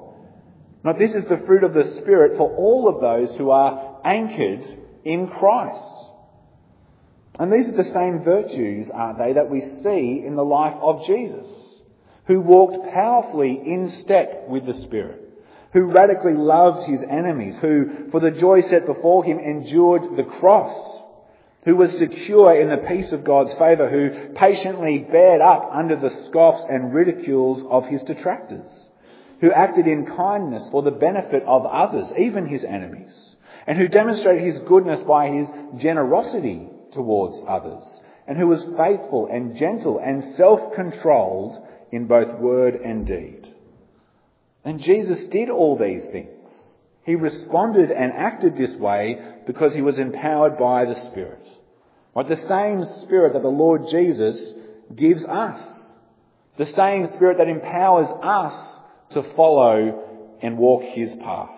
Now, 0.84 0.94
this 0.94 1.12
is 1.12 1.24
the 1.24 1.42
fruit 1.46 1.64
of 1.64 1.74
the 1.74 1.98
Spirit 2.00 2.36
for 2.36 2.54
all 2.56 2.88
of 2.88 3.00
those 3.00 3.36
who 3.36 3.50
are 3.50 4.00
anchored 4.04 4.64
in 5.04 5.28
Christ. 5.28 6.10
And 7.38 7.52
these 7.52 7.68
are 7.68 7.76
the 7.76 7.84
same 7.84 8.22
virtues, 8.22 8.88
aren't 8.92 9.18
they, 9.18 9.32
that 9.34 9.50
we 9.50 9.60
see 9.82 10.22
in 10.26 10.36
the 10.36 10.44
life 10.44 10.76
of 10.80 11.06
Jesus 11.06 11.46
who 12.26 12.40
walked 12.40 12.92
powerfully 12.94 13.60
in 13.64 13.90
step 14.02 14.46
with 14.48 14.64
the 14.64 14.74
Spirit, 14.82 15.20
who 15.72 15.86
radically 15.86 16.34
loved 16.34 16.86
his 16.86 17.00
enemies, 17.02 17.56
who, 17.60 18.08
for 18.10 18.20
the 18.20 18.30
joy 18.30 18.62
set 18.62 18.86
before 18.86 19.24
him, 19.24 19.38
endured 19.38 20.16
the 20.16 20.22
cross, 20.22 20.99
who 21.64 21.76
was 21.76 21.90
secure 21.98 22.54
in 22.54 22.70
the 22.70 22.88
peace 22.88 23.12
of 23.12 23.24
God's 23.24 23.52
favour, 23.54 23.88
who 23.88 24.32
patiently 24.34 24.98
bared 24.98 25.40
up 25.42 25.68
under 25.72 25.96
the 25.96 26.24
scoffs 26.26 26.62
and 26.70 26.94
ridicules 26.94 27.62
of 27.70 27.86
his 27.86 28.02
detractors, 28.02 28.70
who 29.40 29.52
acted 29.52 29.86
in 29.86 30.06
kindness 30.06 30.68
for 30.70 30.82
the 30.82 30.90
benefit 30.90 31.42
of 31.46 31.66
others, 31.66 32.10
even 32.18 32.46
his 32.46 32.64
enemies, 32.64 33.36
and 33.66 33.76
who 33.76 33.88
demonstrated 33.88 34.42
his 34.42 34.58
goodness 34.60 35.00
by 35.02 35.28
his 35.28 35.48
generosity 35.78 36.66
towards 36.92 37.42
others, 37.46 37.84
and 38.26 38.38
who 38.38 38.46
was 38.46 38.64
faithful 38.76 39.28
and 39.30 39.56
gentle 39.56 39.98
and 39.98 40.36
self-controlled 40.36 41.58
in 41.92 42.06
both 42.06 42.38
word 42.38 42.74
and 42.76 43.06
deed. 43.06 43.52
And 44.64 44.80
Jesus 44.80 45.24
did 45.30 45.50
all 45.50 45.76
these 45.76 46.04
things. 46.10 46.28
He 47.04 47.16
responded 47.16 47.90
and 47.90 48.12
acted 48.12 48.56
this 48.56 48.74
way 48.76 49.18
because 49.46 49.74
he 49.74 49.82
was 49.82 49.98
empowered 49.98 50.58
by 50.58 50.84
the 50.84 50.94
Spirit. 50.94 51.46
Right? 52.14 52.28
The 52.28 52.48
same 52.48 52.84
Spirit 53.02 53.34
that 53.34 53.42
the 53.42 53.48
Lord 53.48 53.88
Jesus 53.88 54.54
gives 54.94 55.24
us. 55.24 55.60
The 56.56 56.66
same 56.66 57.08
Spirit 57.16 57.38
that 57.38 57.48
empowers 57.48 58.08
us 58.22 58.80
to 59.12 59.22
follow 59.34 60.36
and 60.42 60.58
walk 60.58 60.82
his 60.82 61.14
path. 61.16 61.50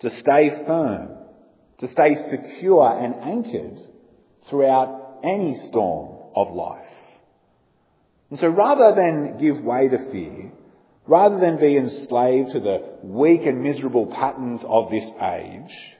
To 0.00 0.10
stay 0.10 0.64
firm. 0.66 1.10
To 1.78 1.88
stay 1.88 2.16
secure 2.30 2.98
and 2.98 3.14
anchored 3.16 3.80
throughout 4.48 5.18
any 5.22 5.54
storm 5.68 6.30
of 6.34 6.50
life. 6.50 6.84
And 8.30 8.40
so 8.40 8.48
rather 8.48 8.94
than 8.94 9.38
give 9.38 9.62
way 9.62 9.88
to 9.88 10.10
fear, 10.10 10.52
rather 11.06 11.38
than 11.38 11.58
be 11.58 11.76
enslaved 11.76 12.52
to 12.52 12.60
the 12.60 12.98
weak 13.02 13.46
and 13.46 13.62
miserable 13.62 14.06
patterns 14.06 14.62
of 14.66 14.90
this 14.90 15.08
age, 15.22 15.96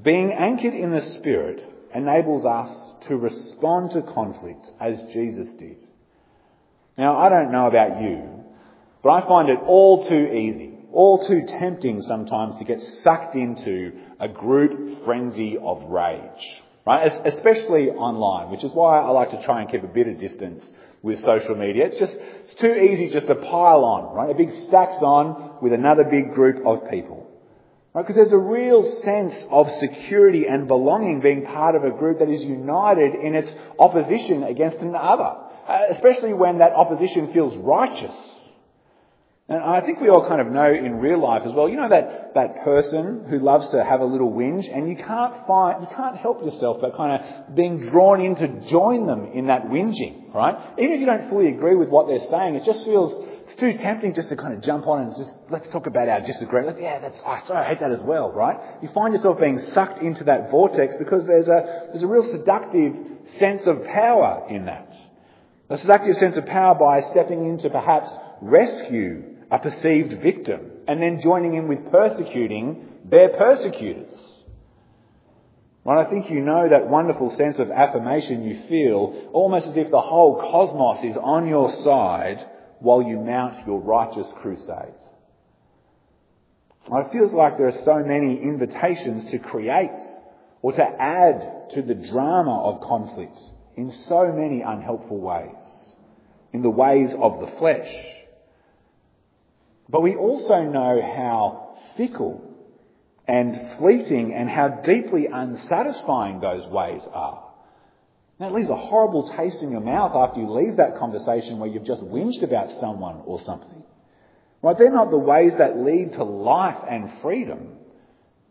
being 0.00 0.32
anchored 0.32 0.74
in 0.74 0.90
the 0.90 1.02
Spirit 1.12 1.62
enables 1.94 2.44
us 2.44 2.70
to 3.08 3.16
respond 3.16 3.92
to 3.92 4.02
conflict 4.02 4.66
as 4.80 5.00
Jesus 5.12 5.48
did. 5.58 5.76
Now, 6.96 7.18
I 7.18 7.28
don't 7.28 7.52
know 7.52 7.66
about 7.66 8.02
you, 8.02 8.44
but 9.02 9.10
I 9.10 9.26
find 9.26 9.48
it 9.48 9.58
all 9.66 10.06
too 10.06 10.32
easy, 10.32 10.74
all 10.92 11.26
too 11.26 11.46
tempting 11.46 12.02
sometimes 12.02 12.58
to 12.58 12.64
get 12.64 12.80
sucked 13.02 13.34
into 13.34 13.92
a 14.18 14.28
group 14.28 15.04
frenzy 15.04 15.56
of 15.58 15.82
rage 15.84 16.62
right? 16.86 17.26
Especially 17.26 17.90
online, 17.90 18.50
which 18.50 18.64
is 18.64 18.72
why 18.72 19.00
I 19.00 19.10
like 19.10 19.30
to 19.30 19.42
try 19.44 19.60
and 19.60 19.70
keep 19.70 19.84
a 19.84 19.88
bit 19.88 20.08
of 20.08 20.18
distance 20.18 20.64
with 21.02 21.18
social 21.20 21.54
media. 21.54 21.86
It's 21.86 21.98
just, 21.98 22.12
it's 22.12 22.54
too 22.54 22.74
easy 22.74 23.08
just 23.10 23.26
to 23.26 23.34
pile 23.34 23.84
on, 23.84 24.14
right? 24.14 24.30
A 24.30 24.34
big 24.34 24.50
stacks 24.66 24.96
on 25.00 25.58
with 25.62 25.72
another 25.72 26.04
big 26.04 26.34
group 26.34 26.66
of 26.66 26.90
people. 26.90 27.29
Right? 27.92 28.06
Because 28.06 28.16
there's 28.16 28.32
a 28.32 28.38
real 28.38 29.02
sense 29.02 29.34
of 29.50 29.70
security 29.78 30.46
and 30.46 30.68
belonging 30.68 31.20
being 31.20 31.44
part 31.44 31.74
of 31.74 31.84
a 31.84 31.90
group 31.90 32.20
that 32.20 32.28
is 32.28 32.44
united 32.44 33.14
in 33.14 33.34
its 33.34 33.52
opposition 33.78 34.44
against 34.44 34.78
another. 34.78 35.36
Uh, 35.68 35.86
especially 35.90 36.32
when 36.32 36.58
that 36.58 36.72
opposition 36.72 37.32
feels 37.32 37.56
righteous 37.56 38.14
and 39.50 39.58
I 39.64 39.80
think 39.80 40.00
we 40.00 40.08
all 40.08 40.28
kind 40.28 40.40
of 40.40 40.46
know 40.46 40.72
in 40.72 41.00
real 41.00 41.18
life 41.18 41.42
as 41.44 41.52
well, 41.52 41.68
you 41.68 41.74
know 41.74 41.88
that, 41.88 42.34
that 42.34 42.62
person 42.62 43.26
who 43.28 43.40
loves 43.40 43.68
to 43.70 43.82
have 43.82 44.00
a 44.00 44.04
little 44.04 44.30
whinge 44.30 44.72
and 44.72 44.88
you 44.88 44.94
can't 44.94 45.44
find, 45.48 45.82
you 45.82 45.88
can't 45.96 46.16
help 46.16 46.44
yourself 46.44 46.76
but 46.80 46.96
kind 46.96 47.20
of 47.20 47.56
being 47.56 47.90
drawn 47.90 48.20
in 48.20 48.36
to 48.36 48.46
join 48.68 49.08
them 49.08 49.32
in 49.34 49.48
that 49.48 49.64
whinging, 49.64 50.32
right? 50.32 50.54
Even 50.78 50.92
if 50.92 51.00
you 51.00 51.06
don't 51.06 51.28
fully 51.28 51.48
agree 51.48 51.74
with 51.74 51.88
what 51.88 52.06
they're 52.06 52.30
saying, 52.30 52.54
it 52.54 52.64
just 52.64 52.84
feels, 52.84 53.10
it's 53.50 53.60
too 53.60 53.72
tempting 53.78 54.14
just 54.14 54.28
to 54.28 54.36
kind 54.36 54.54
of 54.54 54.62
jump 54.62 54.86
on 54.86 55.02
and 55.02 55.16
just, 55.16 55.30
let's 55.50 55.68
talk 55.70 55.86
about 55.86 56.08
our 56.08 56.20
disagreement. 56.20 56.80
Yeah, 56.80 57.00
that's, 57.00 57.18
oh, 57.24 57.54
I 57.54 57.64
hate 57.64 57.80
that 57.80 57.90
as 57.90 58.00
well, 58.00 58.30
right? 58.32 58.56
You 58.80 58.88
find 58.94 59.12
yourself 59.12 59.40
being 59.40 59.60
sucked 59.72 60.00
into 60.00 60.24
that 60.24 60.50
vortex 60.50 60.94
because 60.98 61.26
there's 61.26 61.48
a, 61.48 61.88
there's 61.90 62.04
a 62.04 62.06
real 62.06 62.30
seductive 62.30 62.94
sense 63.38 63.66
of 63.66 63.84
power 63.84 64.46
in 64.48 64.66
that. 64.66 64.88
A 65.68 65.78
seductive 65.78 66.16
sense 66.18 66.36
of 66.36 66.46
power 66.46 66.76
by 66.76 67.00
stepping 67.10 67.44
in 67.46 67.58
to 67.58 67.70
perhaps 67.70 68.10
rescue 68.40 69.24
a 69.50 69.58
perceived 69.58 70.22
victim 70.22 70.70
and 70.86 71.02
then 71.02 71.20
joining 71.20 71.54
in 71.54 71.66
with 71.66 71.90
persecuting 71.90 72.86
their 73.04 73.30
persecutors. 73.30 74.14
Well, 75.82 75.98
I 75.98 76.04
think 76.04 76.30
you 76.30 76.40
know 76.40 76.68
that 76.68 76.88
wonderful 76.88 77.36
sense 77.36 77.58
of 77.58 77.70
affirmation 77.70 78.44
you 78.44 78.62
feel, 78.68 79.30
almost 79.32 79.66
as 79.66 79.76
if 79.76 79.90
the 79.90 80.00
whole 80.00 80.36
cosmos 80.36 81.02
is 81.02 81.16
on 81.16 81.48
your 81.48 81.74
side 81.82 82.46
while 82.80 83.02
you 83.02 83.18
mount 83.18 83.66
your 83.66 83.80
righteous 83.80 84.26
crusade. 84.40 84.94
It 86.92 87.12
feels 87.12 87.32
like 87.32 87.56
there 87.56 87.68
are 87.68 87.84
so 87.84 88.02
many 88.04 88.42
invitations 88.42 89.30
to 89.30 89.38
create 89.38 89.90
or 90.62 90.72
to 90.72 90.82
add 90.82 91.70
to 91.74 91.82
the 91.82 91.94
drama 91.94 92.62
of 92.64 92.80
conflict 92.80 93.38
in 93.76 93.92
so 94.08 94.32
many 94.32 94.62
unhelpful 94.62 95.20
ways, 95.20 95.94
in 96.52 96.62
the 96.62 96.70
ways 96.70 97.10
of 97.18 97.40
the 97.40 97.58
flesh. 97.58 97.90
But 99.88 100.02
we 100.02 100.16
also 100.16 100.62
know 100.62 101.00
how 101.00 101.76
fickle 101.96 102.42
and 103.28 103.78
fleeting 103.78 104.34
and 104.34 104.48
how 104.50 104.68
deeply 104.68 105.26
unsatisfying 105.32 106.40
those 106.40 106.66
ways 106.66 107.02
are. 107.12 107.49
Now, 108.40 108.48
it 108.48 108.54
leaves 108.54 108.70
a 108.70 108.74
horrible 108.74 109.28
taste 109.36 109.58
in 109.60 109.70
your 109.70 109.82
mouth 109.82 110.12
after 110.16 110.40
you 110.40 110.50
leave 110.50 110.78
that 110.78 110.96
conversation 110.96 111.58
where 111.58 111.68
you've 111.68 111.84
just 111.84 112.02
whinged 112.02 112.42
about 112.42 112.70
someone 112.80 113.20
or 113.26 113.38
something. 113.42 113.84
Right? 114.62 114.78
They're 114.78 114.90
not 114.90 115.10
the 115.10 115.18
ways 115.18 115.52
that 115.58 115.76
lead 115.76 116.14
to 116.14 116.24
life 116.24 116.82
and 116.88 117.20
freedom. 117.20 117.76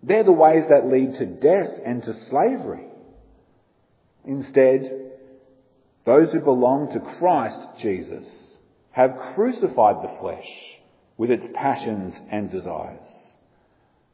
They're 0.04 0.24
the 0.24 0.32
ways 0.32 0.66
that 0.70 0.86
lead 0.86 1.16
to 1.16 1.26
death 1.26 1.72
and 1.84 2.04
to 2.04 2.14
slavery. 2.30 2.86
Instead, 4.26 5.12
those 6.06 6.32
who 6.32 6.40
belong 6.40 6.92
to 6.94 7.18
Christ 7.18 7.58
Jesus 7.80 8.26
have 8.92 9.34
crucified 9.34 10.04
the 10.04 10.20
flesh 10.20 10.48
with 11.18 11.32
its 11.32 11.48
passions 11.56 12.14
and 12.32 12.52
desires. 12.52 13.08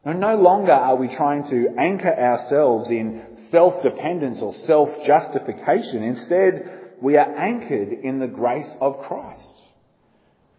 Now, 0.06 0.14
no 0.14 0.36
longer 0.36 0.72
are 0.72 0.96
we 0.96 1.10
trying 1.10 1.50
to 1.50 1.76
anchor 1.78 2.14
ourselves 2.14 2.90
in 2.90 3.35
self-dependence 3.56 4.42
or 4.42 4.54
self-justification. 4.54 6.04
Instead, 6.04 6.70
we 7.02 7.16
are 7.16 7.38
anchored 7.38 7.94
in 8.04 8.20
the 8.20 8.28
grace 8.28 8.68
of 8.82 9.00
Christ. 9.04 9.56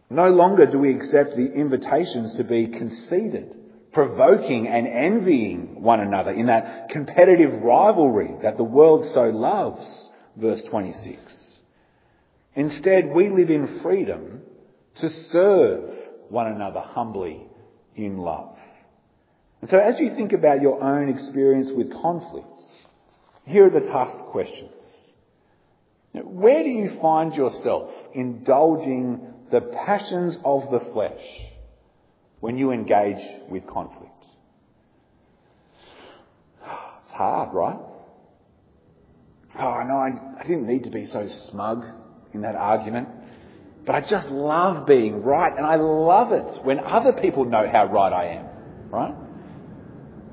No 0.09 0.31
longer 0.31 0.65
do 0.65 0.79
we 0.79 0.95
accept 0.95 1.37
the 1.37 1.53
invitations 1.53 2.37
to 2.37 2.45
be 2.45 2.69
conceited, 2.69 3.55
provoking 3.93 4.67
and 4.67 4.87
envying 4.87 5.83
one 5.83 6.01
another 6.01 6.31
in 6.31 6.47
that 6.47 6.89
competitive 6.89 7.63
rivalry 7.63 8.35
that 8.43 8.57
the 8.57 8.65
world 8.65 9.11
so 9.13 9.25
loves. 9.25 9.87
Verse 10.37 10.63
26. 10.71 11.21
Instead, 12.55 13.09
we 13.09 13.29
live 13.29 13.51
in 13.51 13.81
freedom 13.83 14.41
to 14.97 15.11
serve 15.31 15.91
one 16.31 16.47
another 16.47 16.81
humbly 16.81 17.43
in 17.95 18.17
love. 18.17 18.57
And 19.61 19.71
so 19.71 19.79
as 19.79 20.01
you 20.01 20.15
think 20.15 20.33
about 20.33 20.63
your 20.63 20.83
own 20.83 21.11
experience 21.11 21.71
with 21.75 21.93
conflicts, 21.93 22.65
here 23.47 23.67
are 23.67 23.71
the 23.71 23.87
tough 23.87 24.27
questions. 24.33 24.73
Where 26.13 26.63
do 26.63 26.69
you 26.69 26.99
find 27.01 27.35
yourself 27.35 27.91
indulging 28.13 29.21
the 29.51 29.61
passions 29.61 30.37
of 30.45 30.71
the 30.71 30.81
flesh 30.93 31.23
when 32.41 32.59
you 32.59 32.73
engage 32.73 33.23
with 33.49 33.67
conflict? 33.67 34.13
It's 36.63 37.15
hard, 37.15 37.55
right? 37.55 37.79
Oh, 39.59 39.83
no, 39.85 39.95
I, 39.95 40.41
I 40.41 40.43
didn't 40.43 40.67
need 40.67 40.85
to 40.85 40.91
be 40.91 41.07
so 41.07 41.29
smug 41.51 41.85
in 42.35 42.43
that 42.43 42.57
argument. 42.57 43.09
But 43.85 43.95
I 43.95 44.01
just 44.01 44.27
love 44.29 44.87
being 44.87 45.23
right, 45.23 45.57
and 45.57 45.65
I 45.65 45.77
love 45.77 46.33
it 46.33 46.65
when 46.65 46.81
other 46.81 47.13
people 47.13 47.45
know 47.45 47.69
how 47.71 47.87
right 47.87 48.13
I 48.13 48.25
am, 48.39 48.47
right? 48.91 49.15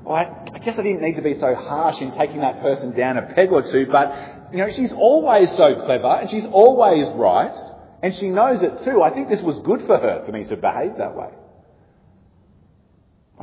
I, 0.08 0.24
I 0.54 0.58
guess 0.58 0.78
I 0.78 0.82
didn't 0.82 1.02
need 1.02 1.16
to 1.16 1.22
be 1.22 1.34
so 1.38 1.54
harsh 1.54 2.00
in 2.00 2.12
taking 2.12 2.40
that 2.40 2.60
person 2.60 2.92
down 2.96 3.16
a 3.16 3.22
peg 3.34 3.50
or 3.50 3.62
two, 3.62 3.86
but, 3.90 4.50
you 4.52 4.58
know, 4.58 4.70
she's 4.70 4.92
always 4.92 5.48
so 5.50 5.74
clever, 5.84 6.20
and 6.20 6.30
she's 6.30 6.44
always 6.50 7.08
right, 7.14 7.56
and 8.02 8.14
she 8.14 8.28
knows 8.28 8.62
it 8.62 8.84
too. 8.84 9.02
I 9.02 9.10
think 9.10 9.28
this 9.28 9.40
was 9.40 9.58
good 9.64 9.86
for 9.86 9.98
her 9.98 10.24
for 10.26 10.32
me 10.32 10.44
to 10.44 10.56
behave 10.56 10.98
that 10.98 11.16
way. 11.16 11.30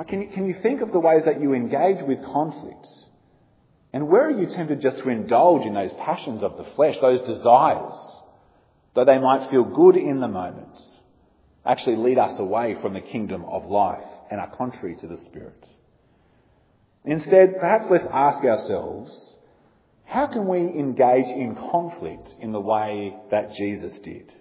Can 0.08 0.22
you, 0.22 0.30
can 0.30 0.48
you 0.48 0.56
think 0.62 0.82
of 0.82 0.92
the 0.92 1.00
ways 1.00 1.24
that 1.26 1.42
you 1.42 1.54
engage 1.54 2.02
with 2.04 2.24
conflict? 2.24 2.88
And 3.94 4.08
where 4.08 4.26
are 4.28 4.32
you 4.32 4.48
tempted 4.48 4.82
just 4.82 4.98
to 5.00 5.10
indulge 5.10 5.66
in 5.66 5.74
those 5.74 5.92
passions 6.06 6.44
of 6.44 6.58
the 6.58 6.64
flesh, 6.76 6.98
those 7.02 7.20
desires? 7.28 7.94
though 8.94 9.06
they 9.06 9.20
might 9.20 9.50
feel 9.50 9.64
good 9.64 9.96
in 9.96 10.20
the 10.20 10.28
moment, 10.28 10.78
actually 11.66 11.96
lead 11.96 12.18
us 12.18 12.38
away 12.40 12.76
from 12.82 12.94
the 12.94 13.02
kingdom 13.02 13.46
of 13.46 13.66
life 13.66 14.04
and 14.30 14.40
are 14.40 14.56
contrary 14.56 14.96
to 15.00 15.08
the 15.08 15.18
Spirit. 15.30 15.66
Instead, 17.06 17.60
perhaps 17.60 17.86
let's 17.90 18.06
ask 18.12 18.44
ourselves, 18.44 19.36
how 20.06 20.28
can 20.28 20.48
we 20.48 20.60
engage 20.60 21.26
in 21.26 21.56
conflict 21.56 22.36
in 22.40 22.52
the 22.52 22.60
way 22.60 23.16
that 23.32 23.54
Jesus 23.54 23.98
did? 24.00 24.32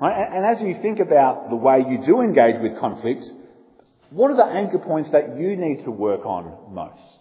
And 0.00 0.44
as 0.44 0.60
you 0.62 0.78
think 0.80 1.00
about 1.00 1.48
the 1.48 1.56
way 1.56 1.84
you 1.88 2.04
do 2.04 2.20
engage 2.20 2.60
with 2.60 2.78
conflict, 2.78 3.24
what 4.10 4.30
are 4.30 4.36
the 4.36 4.44
anchor 4.44 4.78
points 4.78 5.10
that 5.10 5.36
you 5.38 5.56
need 5.56 5.84
to 5.84 5.90
work 5.90 6.24
on 6.24 6.74
most? 6.74 7.18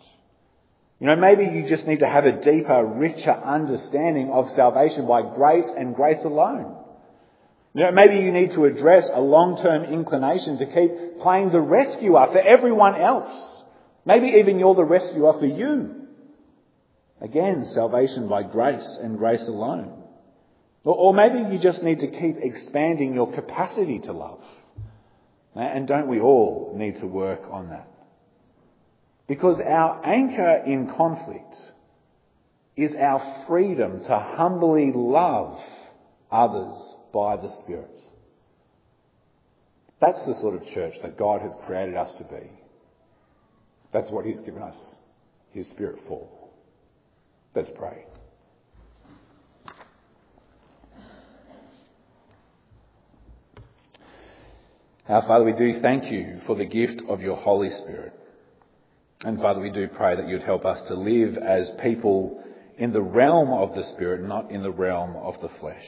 You 1.00 1.08
know, 1.08 1.16
maybe 1.16 1.44
you 1.44 1.68
just 1.70 1.86
need 1.88 2.00
to 2.00 2.08
have 2.08 2.26
a 2.26 2.42
deeper, 2.42 2.84
richer 2.84 3.32
understanding 3.32 4.32
of 4.32 4.50
salvation 4.52 5.08
by 5.08 5.22
grace 5.22 5.70
and 5.78 5.96
grace 5.96 6.24
alone. 6.24 6.76
You 7.78 7.84
know, 7.84 7.92
maybe 7.92 8.16
you 8.16 8.32
need 8.32 8.54
to 8.54 8.66
address 8.66 9.08
a 9.13 9.22
long-term 9.22 9.84
inclination 9.84 10.58
to 10.58 10.66
keep 10.66 11.20
playing 11.22 11.52
the 11.52 11.62
rescuer 11.62 12.26
for 12.32 12.40
everyone 12.40 12.96
else. 12.96 13.30
Maybe 14.04 14.30
even 14.40 14.58
you're 14.58 14.74
the 14.74 14.84
rescuer 14.84 15.34
for 15.34 15.46
you. 15.46 16.08
Again, 17.22 17.70
salvation 17.76 18.28
by 18.28 18.42
grace 18.42 18.98
and 19.00 19.20
grace 19.20 19.44
alone. 19.44 19.94
Or, 20.86 21.13
maybe 21.13 21.54
you 21.54 21.60
just 21.62 21.84
need 21.84 22.00
to 22.00 22.08
keep 22.08 22.38
expanding 22.42 23.13
your 23.13 23.32
capacity 23.32 24.00
to 24.00 24.12
love. 24.12 24.42
And 25.54 25.88
don't 25.88 26.08
we 26.08 26.20
all 26.20 26.74
need 26.76 27.00
to 27.02 27.06
work 27.06 27.44
on 27.52 27.70
that? 27.70 27.88
Because 29.28 29.60
our 29.60 30.04
anchor 30.04 30.63
in 30.66 30.92
conflict 30.98 31.56
is 32.76 32.96
our 33.00 33.46
freedom 33.48 34.04
to 34.04 34.18
humbly 34.18 34.92
love 34.96 35.60
others 36.32 36.96
by 37.13 37.36
the 37.38 37.50
Spirit. 37.63 38.02
That's 40.00 40.24
the 40.26 40.36
sort 40.41 40.56
of 40.56 40.67
church 40.74 40.96
that 41.02 41.17
God 41.17 41.41
has 41.41 41.54
created 41.65 41.96
us 41.96 42.13
to 42.13 42.24
be. 42.24 42.52
That's 43.91 44.12
what 44.12 44.26
He's 44.26 44.41
given 44.41 44.62
us 44.62 44.78
His 45.52 45.67
Spirit 45.70 46.00
for. 46.08 46.28
Let's 47.56 47.72
pray. 47.76 48.06
Our 55.10 55.22
Father, 55.22 55.46
we 55.46 55.54
do 55.54 55.80
thank 55.82 56.12
you 56.12 56.41
for 56.46 56.56
the 56.56 56.65
gift 56.65 57.02
of 57.08 57.22
your 57.22 57.38
Holy 57.38 57.70
Spirit. 57.70 58.13
And 59.24 59.39
Father, 59.39 59.62
we 59.62 59.72
do 59.72 59.88
pray 59.88 60.15
that 60.15 60.28
you'd 60.28 60.43
help 60.43 60.65
us 60.65 60.86
to 60.89 60.96
live 60.96 61.38
as 61.38 61.72
people 61.82 62.43
in 62.78 62.91
the 62.91 63.02
realm 63.02 63.50
of 63.52 63.74
the 63.74 63.84
Spirit, 63.84 64.22
not 64.22 64.52
in 64.52 64.62
the 64.62 64.72
realm 64.72 65.15
of 65.15 65.39
the 65.41 65.50
flesh. 65.60 65.86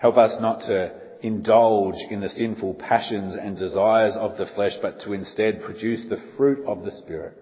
Help 0.00 0.16
us 0.16 0.32
not 0.40 0.60
to 0.62 0.92
indulge 1.22 1.96
in 2.10 2.20
the 2.20 2.30
sinful 2.30 2.74
passions 2.74 3.36
and 3.40 3.58
desires 3.58 4.14
of 4.16 4.38
the 4.38 4.46
flesh, 4.54 4.72
but 4.80 5.00
to 5.02 5.12
instead 5.12 5.62
produce 5.62 6.00
the 6.08 6.20
fruit 6.36 6.64
of 6.66 6.84
the 6.84 6.90
Spirit. 7.02 7.36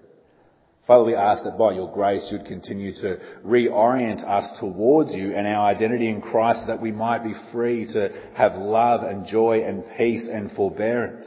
Father, 0.88 1.04
we 1.04 1.14
ask 1.14 1.44
that 1.44 1.58
by 1.58 1.72
your 1.72 1.92
grace 1.92 2.22
you'd 2.32 2.46
continue 2.46 2.94
to 2.94 3.18
reorient 3.46 4.26
us 4.26 4.58
towards 4.58 5.12
you 5.12 5.36
and 5.36 5.46
our 5.46 5.68
identity 5.68 6.08
in 6.08 6.20
Christ 6.20 6.66
that 6.66 6.80
we 6.80 6.90
might 6.90 7.22
be 7.22 7.34
free 7.52 7.86
to 7.92 8.08
have 8.34 8.56
love 8.56 9.02
and 9.02 9.26
joy 9.26 9.62
and 9.64 9.84
peace 9.96 10.26
and 10.32 10.50
forbearance 10.52 11.26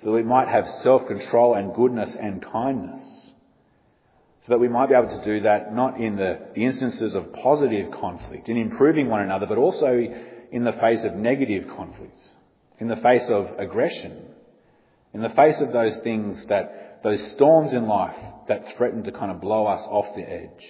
so 0.00 0.06
that 0.06 0.16
we 0.16 0.22
might 0.22 0.48
have 0.48 0.64
self-control 0.82 1.54
and 1.54 1.74
goodness 1.74 2.16
and 2.20 2.44
kindness. 2.50 3.15
So 4.46 4.52
that 4.52 4.60
we 4.60 4.68
might 4.68 4.88
be 4.88 4.94
able 4.94 5.08
to 5.08 5.24
do 5.24 5.40
that 5.40 5.74
not 5.74 6.00
in 6.00 6.14
the, 6.14 6.38
the 6.54 6.64
instances 6.64 7.16
of 7.16 7.32
positive 7.32 7.90
conflict, 7.90 8.48
in 8.48 8.56
improving 8.56 9.08
one 9.08 9.22
another, 9.22 9.44
but 9.46 9.58
also 9.58 10.00
in 10.52 10.62
the 10.62 10.72
face 10.74 11.02
of 11.02 11.16
negative 11.16 11.66
conflicts, 11.76 12.30
in 12.78 12.86
the 12.86 12.94
face 12.96 13.28
of 13.28 13.58
aggression, 13.58 14.22
in 15.12 15.20
the 15.20 15.30
face 15.30 15.56
of 15.60 15.72
those 15.72 15.96
things 16.04 16.46
that, 16.48 17.00
those 17.02 17.20
storms 17.32 17.72
in 17.72 17.88
life 17.88 18.14
that 18.46 18.76
threaten 18.76 19.02
to 19.02 19.10
kind 19.10 19.32
of 19.32 19.40
blow 19.40 19.66
us 19.66 19.82
off 19.88 20.14
the 20.14 20.22
edge. 20.22 20.64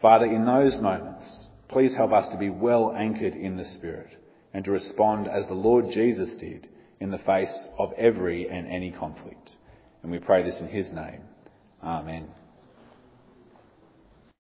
Father, 0.00 0.26
in 0.26 0.44
those 0.44 0.80
moments, 0.80 1.24
please 1.68 1.92
help 1.94 2.12
us 2.12 2.28
to 2.28 2.38
be 2.38 2.50
well 2.50 2.94
anchored 2.96 3.34
in 3.34 3.56
the 3.56 3.64
Spirit 3.64 4.16
and 4.54 4.64
to 4.64 4.70
respond 4.70 5.26
as 5.26 5.44
the 5.48 5.54
Lord 5.54 5.90
Jesus 5.90 6.30
did 6.36 6.68
in 7.00 7.10
the 7.10 7.18
face 7.18 7.52
of 7.78 7.92
every 7.98 8.48
and 8.48 8.68
any 8.68 8.92
conflict. 8.92 9.56
And 10.04 10.12
we 10.12 10.18
pray 10.18 10.44
this 10.44 10.60
in 10.60 10.68
his 10.68 10.92
name. 10.92 11.22
Amen. 11.82 12.28